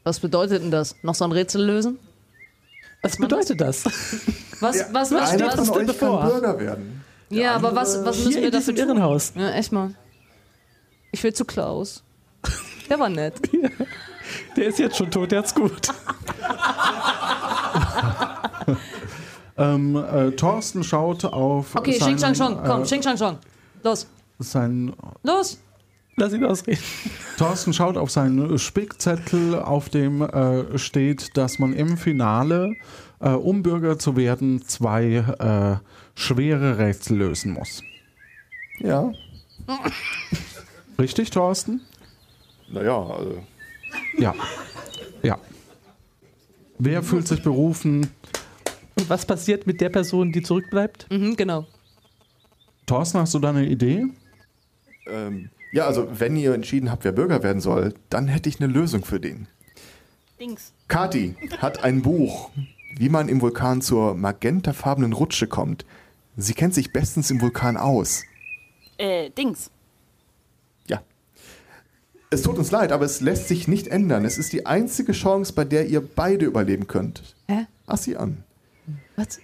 [0.07, 0.95] Was bedeutet denn das?
[1.01, 1.99] Noch so ein Rätsel lösen?
[3.01, 3.83] Was bedeutet das?
[4.61, 6.21] Was, was, was, einer was, von was euch bevor?
[6.21, 7.03] kann Bürger werden.
[7.29, 8.87] Ja, aber was, was müssen wir dafür tun?
[8.87, 9.33] Irrenhaus.
[9.35, 9.93] Ja, echt mal.
[11.11, 12.03] Ich will zu Klaus.
[12.89, 13.33] Der war nett.
[14.55, 15.89] Der ist jetzt schon tot, der hat's gut.
[19.59, 23.39] Ähm, äh, Thorsten schaut auf Okay, seinen, Xing Shang Chong, komm, äh, Xing Shang Chong.
[23.81, 24.05] Los,
[24.37, 24.93] sein,
[25.23, 25.57] los.
[26.19, 26.81] Lass ihn ausreden.
[27.37, 32.75] Thorsten schaut auf seinen Spickzettel, auf dem äh, steht, dass man im Finale,
[33.19, 37.83] äh, um Bürger zu werden, zwei äh, schwere Rätsel lösen muss.
[38.79, 39.11] Ja.
[40.97, 41.81] Richtig, Thorsten?
[42.71, 43.43] Naja, also.
[44.17, 44.33] Ja.
[45.21, 45.37] Ja.
[46.79, 48.09] Wer fühlt sich berufen,
[49.07, 51.05] was passiert mit der Person, die zurückbleibt?
[51.11, 51.67] Mhm, genau.
[52.87, 54.07] Thorsten, hast du da eine Idee?
[55.05, 58.71] Ähm, ja, also wenn ihr entschieden habt, wer Bürger werden soll, dann hätte ich eine
[58.71, 59.47] Lösung für den.
[60.39, 60.71] Dings.
[60.87, 62.51] Kati hat ein Buch,
[62.95, 65.85] wie man im Vulkan zur magentafarbenen Rutsche kommt.
[66.37, 68.23] Sie kennt sich bestens im Vulkan aus.
[68.97, 69.71] Äh, Dings.
[70.87, 71.01] Ja.
[72.29, 74.25] Es tut uns leid, aber es lässt sich nicht ändern.
[74.25, 77.35] Es ist die einzige Chance, bei der ihr beide überleben könnt.
[77.47, 77.65] Hä?
[77.87, 78.43] Ach sie an.
[79.15, 79.39] Was?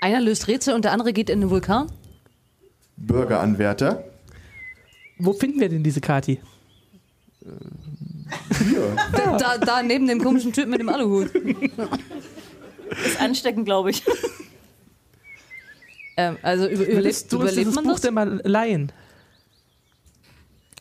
[0.00, 1.90] Einer löst Rätsel und der andere geht in den Vulkan?
[2.96, 4.04] Bürgeranwärter.
[5.18, 6.40] Wo finden wir denn diese Kati?
[8.64, 8.96] Hier.
[9.12, 11.30] Da, da, da neben dem komischen Typen mit dem Aluhut.
[13.04, 14.02] Ist ansteckend, glaube ich.
[16.16, 18.00] ähm, also über, überlebt, du überlebt dieses man Buch das?
[18.02, 18.92] denn mal leihen?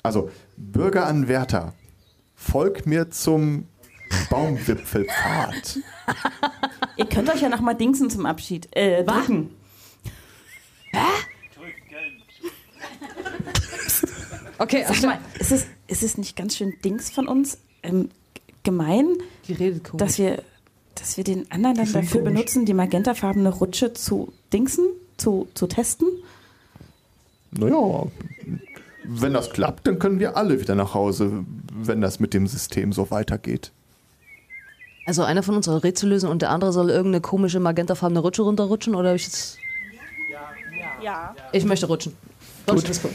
[0.04, 1.74] Also, Bürgeranwärter.
[2.36, 3.68] Folg mir zum
[4.30, 5.80] Baumwipfelpfad.
[6.98, 8.68] Ihr könnt euch ja noch mal dingsen zum Abschied.
[8.76, 9.52] Äh, drücken.
[14.62, 17.58] Okay, Sag mal, ist es, ist es nicht ganz schön Dings von uns?
[17.82, 18.10] Ähm,
[18.64, 19.08] gemein,
[19.48, 20.00] Die redet komisch.
[20.06, 20.44] dass wir,
[20.96, 22.34] dass wir den anderen dann dafür komisch.
[22.34, 24.86] benutzen, die magentafarbene Rutsche zu dingsen,
[25.18, 26.08] zu, zu testen?
[27.52, 28.06] Naja,
[29.04, 31.44] wenn das klappt, dann können wir alle wieder nach Hause,
[31.74, 33.72] wenn das mit dem System so weitergeht.
[35.08, 38.44] Also einer von uns soll Rätsel lösen und der andere soll irgendeine komische magentafarbene Rutsche
[38.44, 39.58] runterrutschen oder hab ich jetzt.
[41.02, 41.36] Ja.
[41.52, 42.14] Ich möchte rutschen.
[42.68, 42.76] Gut.
[42.78, 43.12] Rutschen ist cool.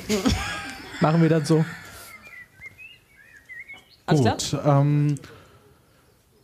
[1.01, 1.64] Machen wir das so.
[4.07, 4.57] Gut.
[4.64, 5.16] Ähm,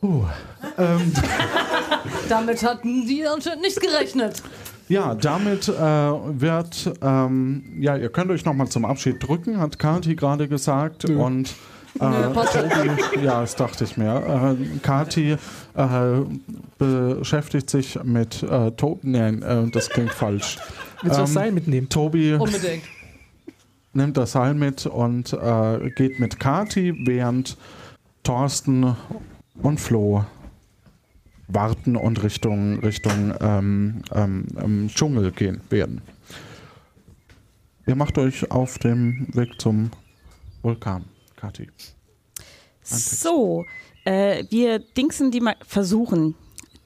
[0.03, 0.25] uh,
[0.79, 1.13] ähm,
[2.29, 4.43] Damit hatten die anscheinend nicht gerechnet.
[4.89, 10.17] ja, damit äh, wird, ähm, ja, ihr könnt euch nochmal zum Abschied drücken, hat Kati
[10.17, 11.05] gerade gesagt.
[11.05, 11.55] Und
[12.01, 12.33] äh, Nö.
[12.33, 12.91] Tobi,
[13.25, 14.57] ja, das dachte ich mir.
[14.59, 15.37] Äh, Kati
[15.77, 15.89] äh,
[16.79, 19.09] beschäftigt sich mit äh, Tobi.
[19.09, 20.57] Nein, äh, das klingt falsch.
[21.03, 21.89] Willst du das Ähm, Seil mitnehmen?
[21.89, 22.85] Tobi Unbedingt.
[23.93, 27.57] Nimmt das Seil mit und äh, geht mit Kati, während
[28.23, 28.97] Thorsten
[29.63, 30.25] und Flo
[31.49, 36.01] warten und Richtung, Richtung ähm, ähm, Dschungel gehen werden.
[37.87, 39.91] Ihr macht euch auf dem Weg zum
[40.63, 41.05] Vulkan,
[41.37, 41.69] Kati.
[42.83, 43.67] So,
[44.05, 46.35] äh, wir dingsen die, Ma versuchen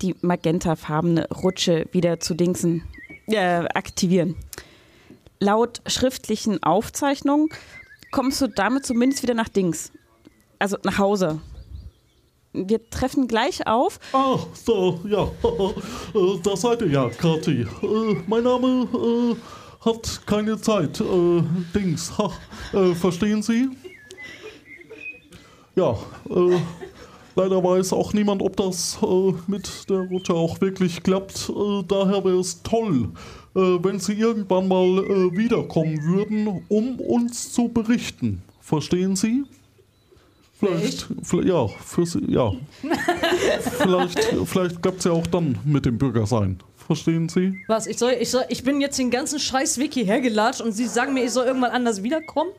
[0.02, 2.82] die magentafarbene Rutsche wieder zu dingsen,
[3.26, 4.36] äh, aktivieren.
[5.39, 7.49] Laut schriftlichen Aufzeichnungen
[8.11, 9.93] kommst du damit zumindest wieder nach Dings.
[10.59, 11.41] Also nach Hause.
[12.53, 14.01] Wir treffen gleich auf.
[14.12, 15.28] Ach, so, ja.
[16.43, 17.66] Da seid ihr ja, Kati.
[17.82, 19.37] Äh, mein Name äh,
[19.84, 21.01] hat keine Zeit.
[21.01, 21.43] Äh,
[21.74, 22.12] Dings.
[22.95, 23.68] Verstehen Sie?
[25.74, 25.95] Ja,
[27.34, 28.99] leider weiß auch niemand, ob das
[29.47, 31.53] mit der Rutsche auch wirklich klappt.
[31.87, 33.11] Daher wäre es toll,
[33.57, 38.42] äh, wenn Sie irgendwann mal äh, wiederkommen würden, um uns zu berichten.
[38.61, 39.44] Verstehen Sie?
[40.59, 42.52] Vielleicht, vielleicht ja, für Sie, ja.
[43.61, 46.59] vielleicht vielleicht klappt es ja auch dann mit dem Bürgersein.
[46.86, 47.59] Verstehen Sie?
[47.66, 47.86] Was?
[47.86, 51.14] Ich soll, ich soll, ich bin jetzt den ganzen Scheiß Wiki hergelatscht und Sie sagen
[51.14, 52.50] mir, ich soll irgendwann anders wiederkommen?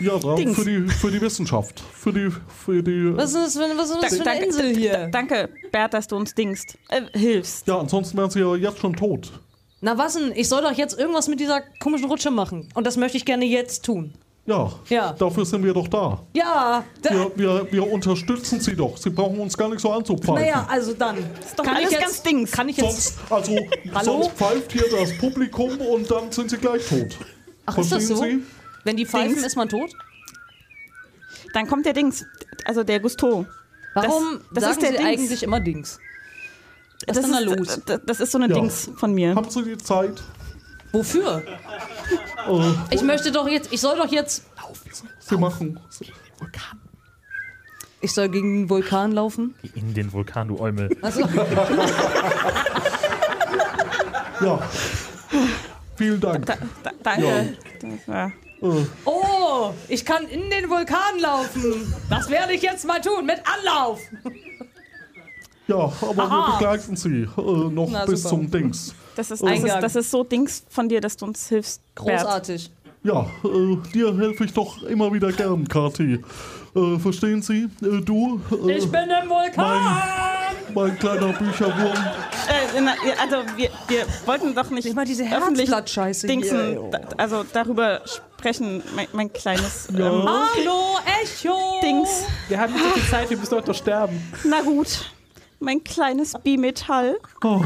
[0.00, 1.80] Ja, da, für die, für die Wissenschaft.
[1.80, 2.30] Für die,
[2.64, 3.16] für die.
[3.16, 5.08] Was ist das für, was ist das für eine Insel hier?
[5.12, 6.78] Danke, Bert, dass du uns dingst.
[6.88, 7.66] Äh, hilfst.
[7.66, 9.32] Ja, ansonsten wären sie ja jetzt schon tot.
[9.84, 10.32] Na was denn?
[10.34, 12.68] Ich soll doch jetzt irgendwas mit dieser komischen Rutsche machen.
[12.74, 14.14] Und das möchte ich gerne jetzt tun.
[14.46, 15.12] Ja, Ja.
[15.12, 16.20] dafür sind wir doch da.
[16.34, 18.96] Ja, da, Wir, wir, wir unterstützen sie doch.
[18.96, 20.34] Sie brauchen uns gar nicht so anzupfeifen.
[20.34, 21.16] naja, also dann.
[21.56, 22.50] doch kann alles ich jetzt, ganz Dings.
[22.50, 23.18] Kann ich jetzt.
[23.18, 23.52] Sonst, also,
[23.94, 24.22] Hallo?
[24.22, 27.16] sonst pfeift hier das Publikum und dann sind sie gleich tot.
[27.66, 28.22] Ach, ist das Verstehen so?
[28.24, 28.42] Sie?
[28.84, 29.46] Wenn die pfeifen, Dings.
[29.46, 29.90] ist man tot?
[31.54, 32.24] Dann kommt der Dings.
[32.64, 33.46] Also der Gusto.
[33.94, 35.20] Warum das, das sagen ist der Sie Dings.
[35.20, 35.98] eigentlich immer Dings?
[37.06, 37.80] Was das ist denn da los?
[37.86, 38.54] Das, das ist so eine Ja.
[38.60, 39.34] Dings von mir.
[39.34, 40.22] Haben Sie die Zeit?
[40.92, 41.42] Wofür?
[42.48, 44.44] Äh, Ich möchte doch jetzt, ich soll doch jetzt,
[45.20, 45.80] Sie machen.
[48.00, 49.54] ich soll gegen den Vulkan laufen?
[49.74, 50.94] In den Vulkan, du Eumel.
[51.02, 51.20] Also,
[54.40, 54.58] Ja.
[55.96, 56.46] Vielen Dank.
[56.46, 56.54] Da,
[57.02, 57.56] danke.
[57.80, 58.32] Das war-
[58.62, 61.92] Äh, oh, ich kann in den Vulkan laufen.
[62.08, 63.98] Das werde ich jetzt mal tun, mit Anlauf.
[65.78, 66.58] Ja, aber wir Aha.
[66.58, 68.30] begleiten Sie äh, noch Na, bis super.
[68.36, 68.94] zum Dings.
[69.16, 69.80] Das ist, Äh, das, ist, Eingang.
[69.80, 71.80] das ist so Dings von dir, dass du uns hilfst.
[71.94, 72.22] Bert.
[72.22, 72.70] Großartig.
[73.04, 76.20] Ja, äh, dir helfe ich doch immer wieder gern, Kati.
[76.74, 77.68] Äh, verstehen Sie?
[77.82, 80.02] Äh, du, äh, Ich bin im Vulkan.
[80.74, 81.92] mein kleiner Bücherwurm.
[82.48, 86.88] Äh, na, ja, also wir, wir wollten doch nicht Immer diese öffentlich Herzblatt-Scheiße Dingsen, hier.
[86.92, 88.00] da, also darüber
[88.36, 91.80] sprechen, mein, mein kleines ähm, Hallo, Echo.
[91.82, 92.08] Dings.
[92.48, 94.20] Wir haben nicht so viel Zeit, wir müssen heute noch sterben.
[94.44, 95.10] Na gut,
[95.62, 97.18] Mein kleines Bimetall.
[97.44, 97.62] Oh.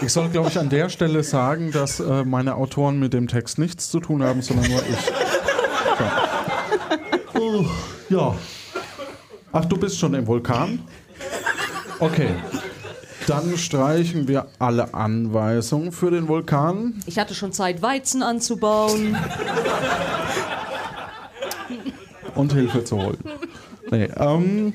[0.00, 3.58] Ich soll, glaube ich, an der Stelle sagen, dass äh, meine Autoren mit dem Text
[3.58, 4.96] nichts zu tun haben, sondern nur ich.
[7.34, 7.40] So.
[7.40, 7.66] Oh,
[8.08, 8.34] ja.
[9.52, 10.80] Ach, du bist schon im Vulkan?
[11.98, 12.30] Okay.
[13.26, 17.02] Dann streichen wir alle Anweisungen für den Vulkan.
[17.04, 19.14] Ich hatte schon Zeit, Weizen anzubauen.
[22.40, 23.18] Und Hilfe zu holen.
[23.90, 24.72] Nee, ähm,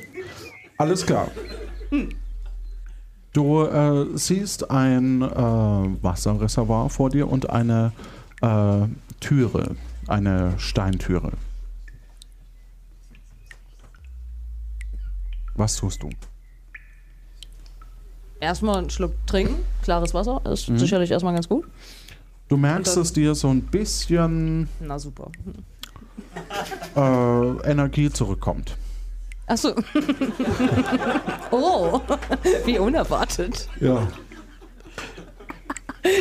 [0.78, 1.30] alles klar.
[3.34, 7.92] Du äh, siehst ein äh, Wasserreservoir vor dir und eine
[8.42, 8.88] äh,
[9.20, 9.76] Türe,
[10.08, 11.32] eine Steintüre.
[15.56, 16.10] Was tust du?
[18.42, 19.56] Erstmal einen Schluck trinken.
[19.82, 20.78] Klares Wasser ist Mhm.
[20.80, 21.66] sicherlich erstmal ganz gut.
[22.48, 25.32] Du merkst, dass dir so ein bisschen Na super.
[26.96, 28.78] Äh, Energie zurückkommt.
[29.48, 29.76] Achso.
[31.52, 32.02] oh,
[32.66, 33.68] wie unerwartet.
[33.80, 34.08] Ja.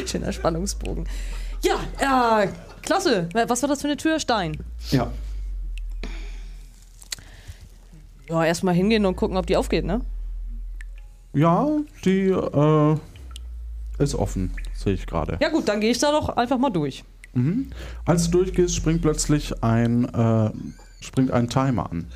[0.06, 1.06] Schöner Spannungsbogen.
[1.62, 2.48] Ja, äh,
[2.82, 3.28] klasse.
[3.32, 4.20] Was war das für eine Tür?
[4.20, 4.62] Stein.
[4.90, 5.10] Ja.
[8.28, 10.00] Ja, erstmal hingehen und gucken, ob die aufgeht, ne?
[11.32, 11.68] Ja,
[12.04, 12.96] die äh,
[13.98, 15.38] ist offen, sehe ich gerade.
[15.40, 17.04] Ja gut, dann gehe ich da doch einfach mal durch.
[17.34, 17.70] Mhm.
[18.04, 20.50] Als du durchgehst, springt plötzlich ein, äh,
[21.00, 22.06] springt ein Timer an.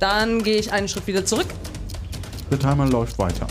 [0.00, 1.46] Dann gehe ich einen Schritt wieder zurück.
[2.50, 3.46] Der Timer läuft weiter.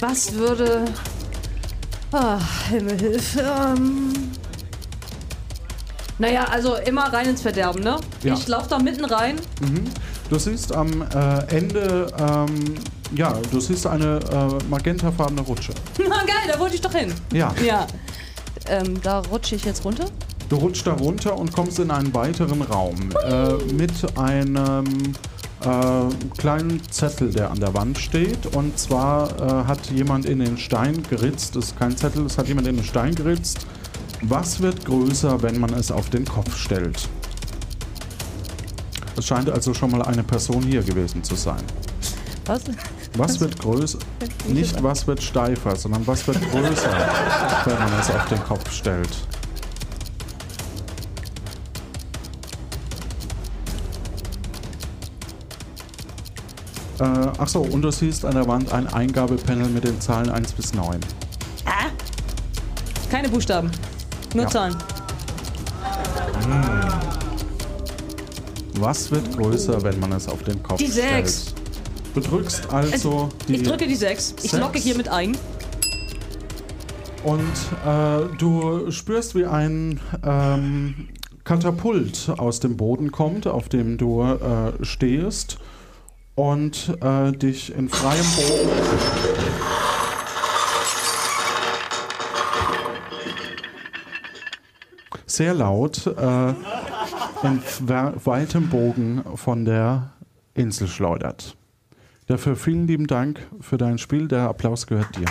[0.00, 0.84] Was würde...
[2.12, 2.38] Ah,
[2.68, 3.40] Himmelhilfe.
[3.40, 4.12] Ähm,
[6.18, 7.98] naja, also immer rein ins Verderben, ne?
[8.22, 8.34] Ja.
[8.34, 9.36] Ich laufe da mitten rein.
[9.60, 9.84] Mhm.
[10.28, 12.74] Du siehst am äh, Ende, ähm,
[13.16, 15.72] ja, du siehst eine äh, magentafarbene Rutsche.
[15.98, 17.12] Na geil, da wollte ich doch hin.
[17.32, 17.54] Ja.
[17.64, 17.86] Ja.
[18.66, 20.06] Ähm, da rutsche ich jetzt runter.
[20.48, 25.14] Du rutschst da runter und kommst in einen weiteren Raum äh, mit einem
[25.64, 28.54] äh, kleinen Zettel, der an der Wand steht.
[28.54, 32.48] Und zwar äh, hat jemand in den Stein geritzt, das ist kein Zettel, es hat
[32.48, 33.66] jemand in den Stein geritzt.
[34.22, 37.08] Was wird größer, wenn man es auf den Kopf stellt?
[39.16, 41.62] Es scheint also schon mal eine Person hier gewesen zu sein.
[42.46, 42.62] Was?
[43.16, 43.98] Was wird größer?
[44.48, 46.90] Nicht was wird steifer, sondern was wird größer,
[47.66, 49.08] wenn man es auf den Kopf stellt.
[56.98, 60.72] Äh, achso, und du siehst an der Wand ein Eingabepanel mit den Zahlen 1 bis
[60.74, 61.00] 9.
[61.64, 61.70] Ah.
[63.10, 63.70] Keine Buchstaben.
[64.34, 64.50] Nur Ja.
[64.50, 64.76] Zahlen.
[68.78, 71.28] Was wird größer, wenn man es auf den Kopf Die stellt?
[71.28, 71.51] sechs.
[72.14, 73.56] Du drückst also die.
[73.56, 74.36] Ich drücke die 6.
[74.42, 75.36] Ich locke hiermit ein.
[77.24, 77.40] Und
[77.86, 81.08] äh, du spürst, wie ein ähm,
[81.44, 85.58] Katapult aus dem Boden kommt, auf dem du äh, stehst
[86.34, 88.70] und äh, dich in freiem Boden.
[95.26, 96.48] Sehr laut äh,
[97.42, 97.62] in
[98.24, 100.12] weitem Bogen von der
[100.54, 101.56] Insel schleudert.
[102.32, 104.26] Dafür vielen lieben Dank für dein Spiel.
[104.26, 105.26] Der Applaus gehört dir.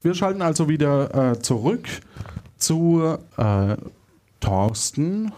[0.00, 1.86] Wir schalten also wieder äh, zurück
[2.56, 3.76] zu äh,
[4.40, 5.30] Thorsten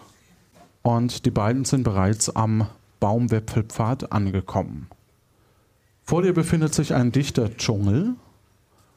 [0.81, 2.67] und die beiden sind bereits am
[2.99, 4.87] Baumwipfelpfad angekommen.
[6.05, 8.15] Vor dir befindet sich ein dichter Dschungel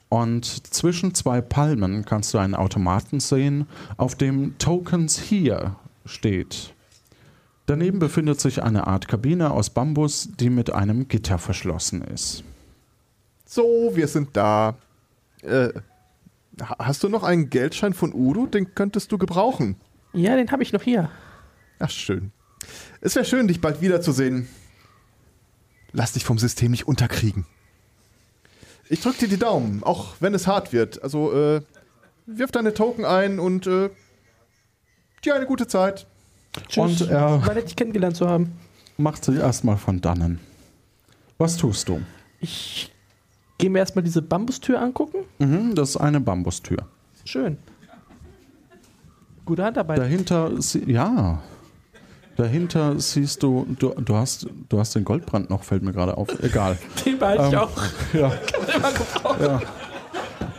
[0.08, 6.74] und zwischen zwei Palmen kannst du einen Automaten sehen, auf dem Tokens hier steht.
[7.66, 12.44] Daneben befindet sich eine Art Kabine aus Bambus, die mit einem Gitter verschlossen ist.
[13.44, 14.76] So, wir sind da.
[15.42, 15.70] Äh,
[16.60, 18.46] ha- hast du noch einen Geldschein von Udo?
[18.46, 19.76] Den könntest du gebrauchen.
[20.12, 21.10] Ja, den habe ich noch hier.
[21.80, 22.30] Ach, schön.
[23.00, 24.48] Es wäre schön, dich bald wiederzusehen.
[25.98, 27.46] Lass dich vom System nicht unterkriegen.
[28.90, 31.02] Ich drück dir die Daumen, auch wenn es hart wird.
[31.02, 31.62] Also, äh,
[32.26, 33.88] wirf deine Token ein und äh,
[35.24, 36.06] dir eine gute Zeit.
[36.68, 37.00] Tschüss.
[37.00, 38.52] Und er War nett, dich kennengelernt zu haben.
[38.98, 40.38] macht sich erstmal von dannen.
[41.38, 42.02] Was tust du?
[42.40, 42.92] Ich
[43.56, 45.24] gehe mir erstmal diese Bambustür angucken.
[45.38, 46.76] Mhm, das ist eine Bambustür.
[47.24, 47.56] Schön.
[49.46, 49.96] Gute Handarbeit.
[49.98, 51.42] Dahinter, sie- ja.
[52.36, 56.28] Dahinter siehst du, du, du hast, du hast den Goldbrand noch, fällt mir gerade auf.
[56.42, 56.78] Egal.
[57.04, 57.70] Den behalte ich Ähm, auch.
[58.12, 58.28] Ja.
[58.52, 59.42] Kann man immer gebrauchen.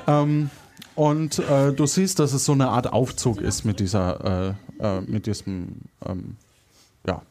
[0.08, 0.22] ja.
[0.22, 0.50] Ähm,
[0.96, 5.02] und äh, du siehst, dass es so eine Art Aufzug ist mit dieser, äh, äh,
[5.02, 6.36] mit diesem, ähm,
[7.06, 7.22] Ja.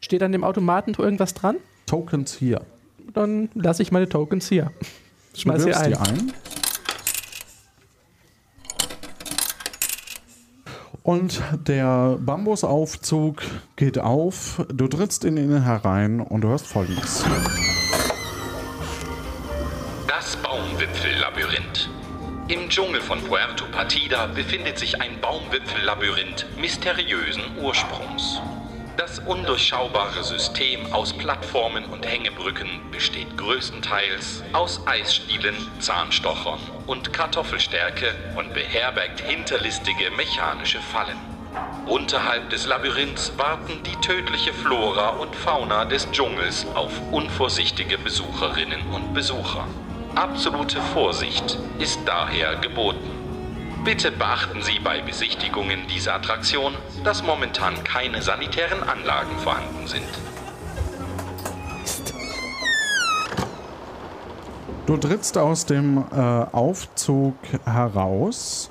[0.00, 1.56] Steht an dem Automaten irgendwas dran?
[1.86, 2.60] Tokens hier.
[3.14, 4.70] Dann lasse ich meine Tokens hier.
[5.34, 5.90] Schmeiß sie ein.
[5.90, 6.32] die ein.
[11.02, 13.42] Und der Bambusaufzug
[13.74, 17.24] geht auf, du trittst in ihn herein und du hörst folgendes.
[20.06, 21.90] Das Baumwipfellabyrinth.
[22.48, 28.40] Im Dschungel von Puerto Partida befindet sich ein Baumwipfellabyrinth mysteriösen Ursprungs.
[28.96, 38.52] Das undurchschaubare System aus Plattformen und Hängebrücken besteht größtenteils aus Eisstielen, Zahnstochern und Kartoffelstärke und
[38.52, 41.16] beherbergt hinterlistige mechanische Fallen.
[41.86, 49.14] Unterhalb des Labyrinths warten die tödliche Flora und Fauna des Dschungels auf unvorsichtige Besucherinnen und
[49.14, 49.66] Besucher.
[50.14, 53.21] Absolute Vorsicht ist daher geboten.
[53.84, 56.72] Bitte beachten Sie bei Besichtigungen dieser Attraktion,
[57.02, 60.06] dass momentan keine sanitären Anlagen vorhanden sind.
[64.86, 68.70] Du trittst aus dem äh, Aufzug heraus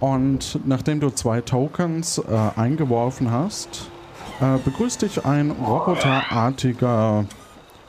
[0.00, 3.90] und nachdem du zwei Tokens äh, eingeworfen hast,
[4.40, 7.26] äh, begrüßt dich ein roboterartiger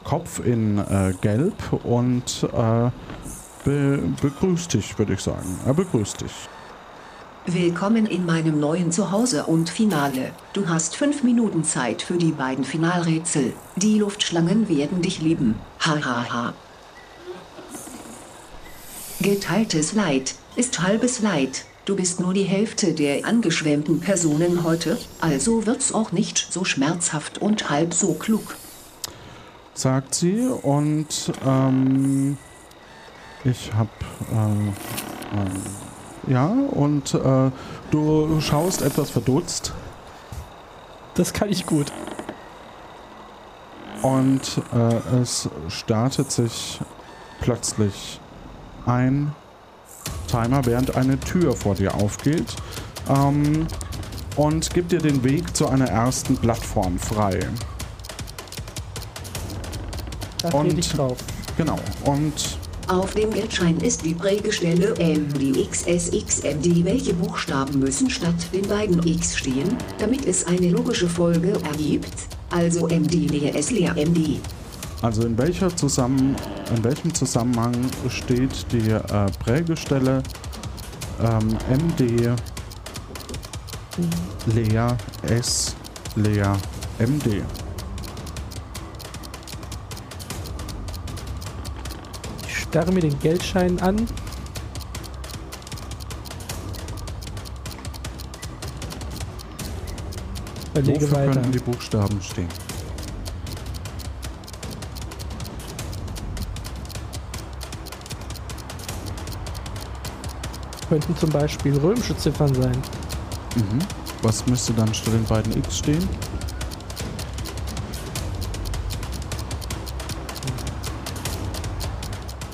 [0.03, 2.89] Kopf in äh, Gelb und äh,
[3.63, 5.59] be begrüßt dich, würde ich sagen.
[5.65, 6.31] Er begrüßt dich.
[7.47, 10.31] Willkommen in meinem neuen Zuhause und Finale.
[10.53, 13.53] Du hast fünf Minuten Zeit für die beiden Finalrätsel.
[13.75, 15.55] Die Luftschlangen werden dich lieben.
[15.79, 16.29] Hahaha.
[16.29, 16.53] Ha, ha.
[19.21, 21.65] Geteiltes Leid ist halbes Leid.
[21.85, 27.39] Du bist nur die Hälfte der angeschwemmten Personen heute, also wird's auch nicht so schmerzhaft
[27.39, 28.55] und halb so klug.
[29.73, 32.37] sagt sie und ähm,
[33.43, 33.87] ich hab
[34.31, 37.51] äh, äh, ja und äh,
[37.89, 39.73] du schaust etwas verdutzt
[41.15, 41.91] Das kann ich gut.
[44.01, 46.79] und äh, es startet sich
[47.39, 48.19] plötzlich
[48.85, 49.33] ein
[50.27, 52.55] Timer, während eine Tür vor dir aufgeht
[53.09, 53.67] ähm,
[54.35, 57.39] und gibt dir den Weg zu einer ersten Plattform frei.
[60.41, 61.17] Da trete ich drauf.
[61.57, 61.77] Genau.
[62.05, 62.57] Und
[62.91, 66.83] Auf dem Geldschein ist die Prägestelle MDXSXMD.
[66.83, 72.13] Welche Buchstaben müssen statt den beiden X stehen, damit es eine logische Folge ergibt?
[72.49, 74.41] Also MD leer S leer MD.
[75.01, 76.35] Also in, welcher Zusammen
[76.75, 77.73] in welchem Zusammenhang
[78.09, 79.01] steht die äh,
[79.39, 80.21] Prägestelle
[81.21, 82.35] ähm, MD
[84.53, 84.97] leer
[85.29, 85.77] S
[86.17, 86.57] leer
[86.99, 87.41] MD?
[92.71, 94.07] Starre mir den Geldschein an.
[100.73, 101.31] Überlege Wofür weiter.
[101.33, 102.47] könnten die Buchstaben stehen?
[110.87, 112.77] Könnten zum Beispiel römische Ziffern sein.
[113.55, 113.79] Mhm.
[114.21, 116.07] Was müsste dann statt den beiden X stehen?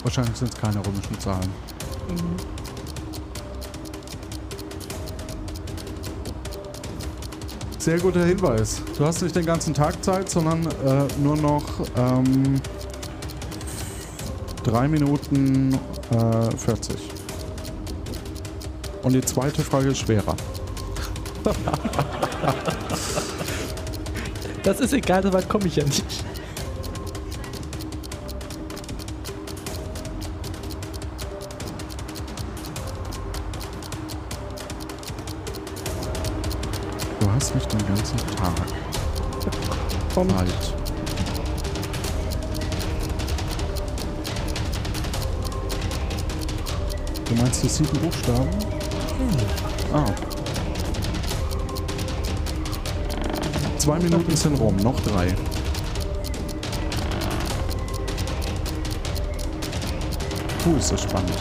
[0.08, 1.52] Wahrscheinlich sind es keine römischen Zahlen.
[7.78, 8.82] Sehr guter Hinweis.
[8.98, 11.66] Du hast nicht den ganzen Tag Zeit, sondern äh, nur noch
[11.98, 12.62] ähm,
[14.64, 15.74] 3 Minuten
[16.12, 16.96] äh, 40.
[19.04, 20.38] Und die zweite Frage ist schwerer.
[24.64, 26.17] Das ist egal, so weit komme ich ja nicht.
[40.18, 40.36] Komm.
[40.36, 40.50] Halt.
[47.26, 48.50] Du meinst die sieben Buchstaben?
[49.94, 50.06] Ah.
[53.78, 55.36] Zwei Minuten sind rum, noch drei.
[60.64, 61.38] Puh, ist das spannend.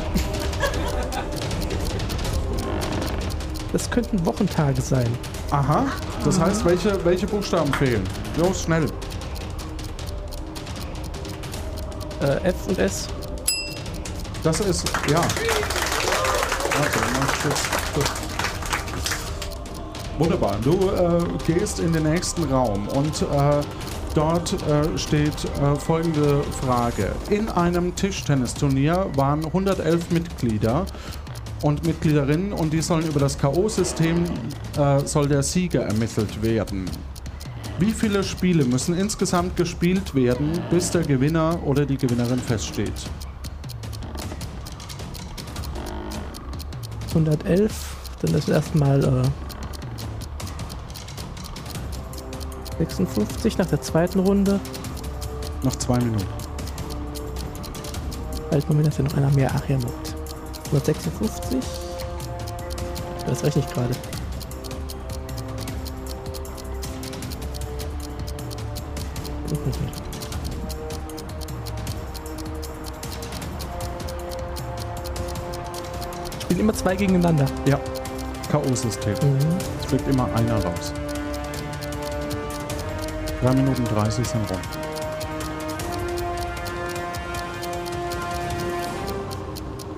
[3.73, 5.09] Das könnten Wochentage sein.
[5.51, 5.87] Aha.
[6.27, 8.05] Das heißt, welche, welche Buchstaben fehlen?
[8.37, 8.87] Los, schnell.
[12.21, 13.09] Äh, F und S.
[14.43, 15.21] Das ist, ja.
[16.79, 17.37] Warte, mach.
[20.19, 20.57] Wunderbar.
[20.63, 23.61] Du äh, gehst in den nächsten Raum und äh,
[24.15, 27.13] dort äh, steht äh, folgende Frage.
[27.29, 30.87] In einem Tischtennisturnier waren 111 Mitglieder
[31.63, 34.25] und Mitgliederinnen und die sollen über das K.O.-System
[34.79, 36.87] äh, soll der Sieger ermittelt werden.
[37.79, 43.11] Wie viele Spiele müssen insgesamt gespielt werden, bis der Gewinner oder die Gewinnerin feststeht?
[47.11, 47.73] 111,
[48.23, 49.23] dann ist erstmal äh,
[52.79, 54.59] 56 nach der zweiten Runde.
[55.63, 56.27] Noch zwei Minuten.
[58.51, 59.51] Halt, Moment, dass ja noch einer mehr.
[59.69, 60.15] Ja, Moment.
[60.67, 61.59] 156.
[63.27, 64.16] Das rechne ich gerade.
[76.87, 77.47] Zwei gegeneinander.
[77.65, 77.81] Ja.
[78.49, 79.17] K.O.-System.
[79.25, 79.59] Mhm.
[79.81, 80.93] Es fliegt immer einer raus.
[83.43, 84.57] 3 Minuten 30 sind rum.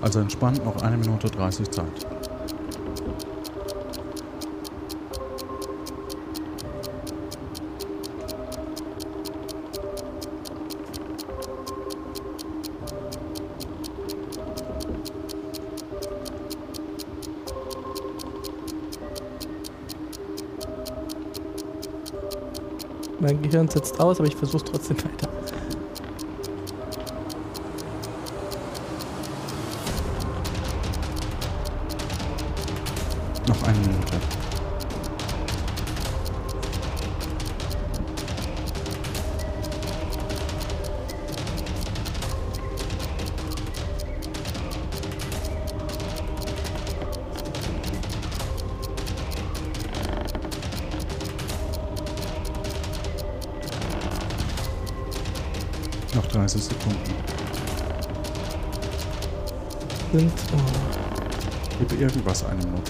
[0.01, 2.07] Also entspannt noch eine Minute 30 Zeit.
[23.48, 25.28] Gehirn setzt aus, aber ich versuche trotzdem weiter.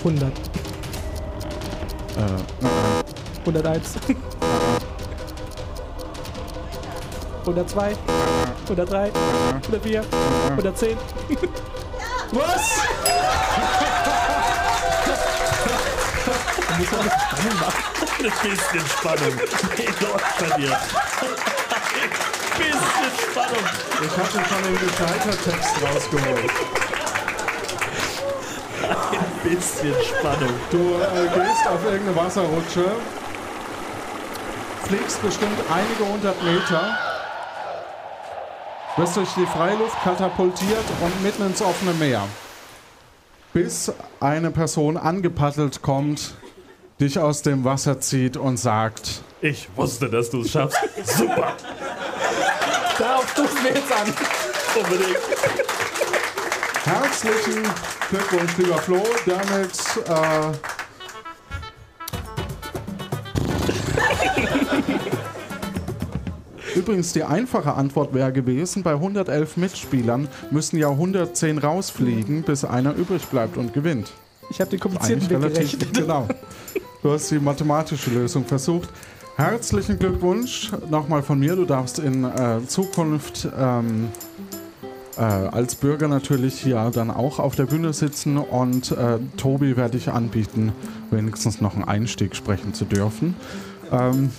[0.08, 0.22] 100.
[2.16, 2.20] Äh,
[2.62, 2.72] nein,
[3.44, 3.98] 101.
[7.44, 7.96] 102.
[8.68, 9.12] 103.
[9.66, 10.04] 104.
[10.50, 10.96] 110.
[12.32, 12.62] Was?
[16.78, 17.84] Muss man das Spannung machen?
[18.18, 19.34] Ein bisschen Spannung.
[19.76, 20.72] Nee, läuft bei dir.
[20.72, 20.80] Ein
[22.56, 23.64] bisschen Spannung.
[24.00, 26.77] Ich hatte schon den Gescheitertext rausgeholt.
[29.44, 30.52] Bisschen Spannung.
[30.70, 32.84] Du äh, gehst auf irgendeine Wasserrutsche,
[34.84, 36.98] fliegst bestimmt einige hundert Meter,
[38.96, 42.26] wirst durch die Freiluft katapultiert und mitten ins offene Meer.
[43.52, 46.34] Bis eine Person angepaddelt kommt,
[47.00, 50.78] dich aus dem Wasser zieht und sagt: Ich wusste, dass du es schaffst.
[51.04, 51.54] Super.
[52.98, 54.12] Darauf stoßen wir jetzt an.
[54.82, 55.18] Unbedingt.
[56.88, 57.62] Herzlichen
[58.08, 59.02] Glückwunsch, lieber Flo.
[59.26, 59.78] Damit
[60.08, 60.52] äh,
[66.78, 72.94] Übrigens, die einfache Antwort wäre gewesen, bei 111 Mitspielern müssen ja 110 rausfliegen, bis einer
[72.94, 74.10] übrig bleibt und gewinnt.
[74.48, 75.92] Ich habe den komplizierten Weg relativ, gerechnet.
[75.92, 76.26] genau.
[77.02, 78.88] Du hast die mathematische Lösung versucht.
[79.36, 81.54] Herzlichen Glückwunsch nochmal von mir.
[81.54, 84.08] Du darfst in äh, Zukunft ähm,
[85.18, 89.98] äh, als Bürger natürlich hier dann auch auf der Bühne sitzen und äh, Tobi werde
[89.98, 90.72] ich anbieten,
[91.10, 93.34] wenigstens noch einen Einstieg sprechen zu dürfen.
[93.90, 94.30] Ähm,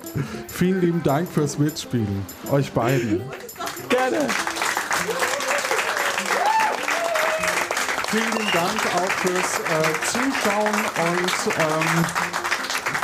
[0.48, 3.22] vielen lieben Dank fürs Mitspielen, euch beiden.
[3.88, 4.26] Gerne.
[8.08, 10.74] Vielen lieben Dank auch fürs äh, Zuschauen
[11.10, 12.04] und ähm,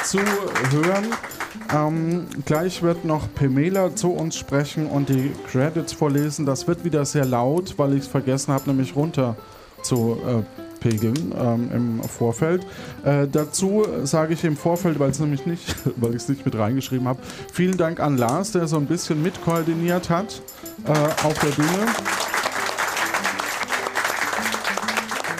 [0.05, 1.15] Zuhören.
[1.72, 6.47] Ähm, gleich wird noch Pamela zu uns sprechen und die Credits vorlesen.
[6.47, 9.36] Das wird wieder sehr laut, weil ich es vergessen habe, nämlich runter
[9.82, 10.43] zu äh,
[10.81, 12.66] pegeln ähm, im Vorfeld.
[13.05, 16.56] Äh, dazu sage ich im Vorfeld, weil es nämlich nicht, weil ich es nicht mit
[16.56, 17.20] reingeschrieben habe.
[17.52, 20.43] Vielen Dank an Lars, der so ein bisschen mitkoordiniert hat
[20.86, 20.90] äh,
[21.27, 21.86] auf der Bühne.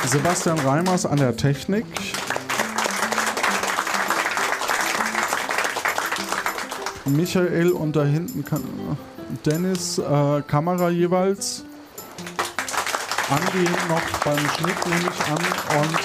[0.07, 1.87] Sebastian Reimers an der Technik.
[7.17, 8.63] Michael und da hinten kann,
[9.45, 11.65] Dennis äh, Kamera jeweils.
[13.31, 15.99] Andi noch beim Schnitt nehme ich an und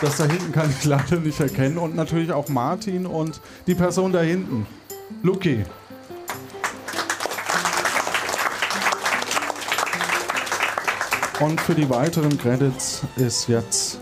[0.00, 4.12] das da hinten kann ich leider nicht erkennen und natürlich auch Martin und die Person
[4.12, 4.66] da hinten.
[5.22, 5.64] Luki.
[11.40, 13.98] Und für die weiteren Credits ist jetzt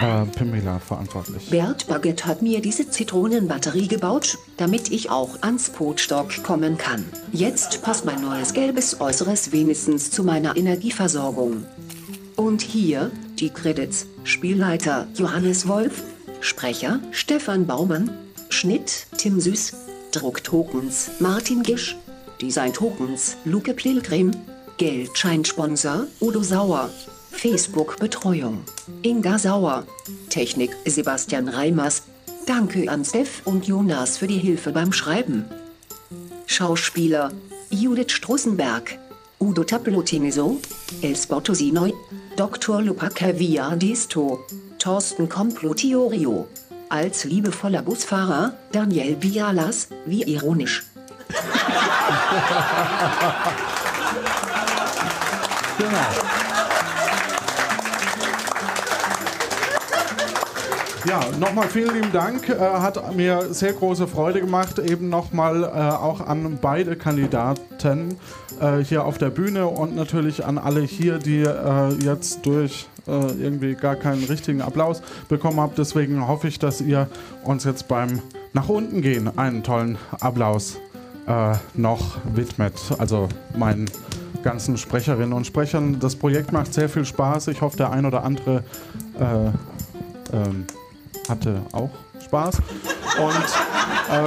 [0.00, 1.50] äh, Pamela verantwortlich.
[1.50, 7.04] Bert Baguette hat mir diese Zitronenbatterie gebaut, damit ich auch ans Potstock kommen kann.
[7.32, 11.64] Jetzt passt mein neues gelbes Äußeres wenigstens zu meiner Energieversorgung.
[12.36, 16.02] Und hier, Die Credits, Spielleiter Johannes Wolf,
[16.40, 18.10] Sprecher Stefan Baumann,
[18.50, 19.74] Schnitt Tim Süß,
[20.12, 21.96] Drucktokens Martin Gisch,
[22.40, 24.30] Design-Tokens Luke Pilgrim,
[24.76, 26.90] Geldscheinsponsor Udo Sauer,
[27.36, 28.64] Facebook-Betreuung
[29.02, 29.84] Inga Sauer,
[30.30, 32.02] Technik Sebastian Reimers,
[32.46, 35.44] Danke an Steph und Jonas für die Hilfe beim Schreiben.
[36.46, 37.32] Schauspieler
[37.70, 38.98] Judith Strussenberg,
[39.38, 40.60] Udo Tapelotiniso,
[41.02, 41.92] Elsbotto Sinoi,
[42.36, 42.82] Dr.
[42.82, 44.44] Lupaka Viadisto,
[44.78, 46.48] Thorsten Complotiorio.
[46.88, 50.84] Als liebevoller Busfahrer Daniel Bialas, wie ironisch.
[55.78, 56.45] Genau.
[61.08, 62.48] Ja, nochmal vielen lieben Dank.
[62.48, 68.18] Äh, hat mir sehr große Freude gemacht, eben nochmal äh, auch an beide Kandidaten
[68.60, 71.46] äh, hier auf der Bühne und natürlich an alle hier, die
[72.04, 75.78] jetzt durch irgendwie gar keinen richtigen Applaus bekommen habt.
[75.78, 77.08] Deswegen hoffe ich, dass ihr
[77.44, 78.20] uns jetzt beim
[78.52, 80.78] nach unten gehen einen tollen Applaus
[81.74, 82.74] noch widmet.
[82.98, 83.88] Also meinen
[84.42, 86.00] ganzen Sprecherinnen und Sprechern.
[86.00, 87.46] Das Projekt macht sehr viel Spaß.
[87.46, 88.64] Ich hoffe, der ein oder andere
[89.20, 89.50] äh,
[90.32, 90.66] ähm,
[91.28, 91.90] hatte auch
[92.24, 92.56] Spaß.
[93.18, 93.46] Und
[94.12, 94.26] ähm,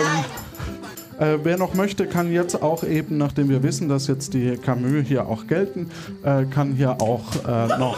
[1.19, 5.05] äh, wer noch möchte, kann jetzt auch eben, nachdem wir wissen, dass jetzt die Camus
[5.05, 5.91] hier auch gelten,
[6.23, 7.97] äh, kann hier auch äh, noch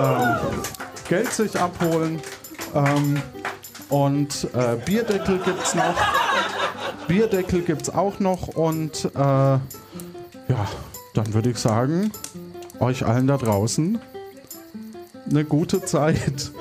[0.00, 0.36] ähm,
[1.08, 2.20] Geld sich abholen.
[2.74, 3.20] Ähm,
[3.88, 5.94] und äh, Bierdeckel gibt es noch.
[7.06, 8.48] Bierdeckel gibt es auch noch.
[8.48, 9.60] Und äh, ja,
[11.14, 12.12] dann würde ich sagen,
[12.80, 13.98] euch allen da draußen
[15.28, 16.52] eine gute Zeit.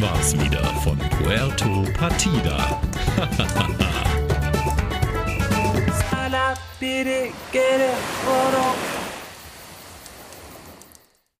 [0.00, 2.80] Das war's wieder von Puerto Partida.
[8.26, 8.74] Oro,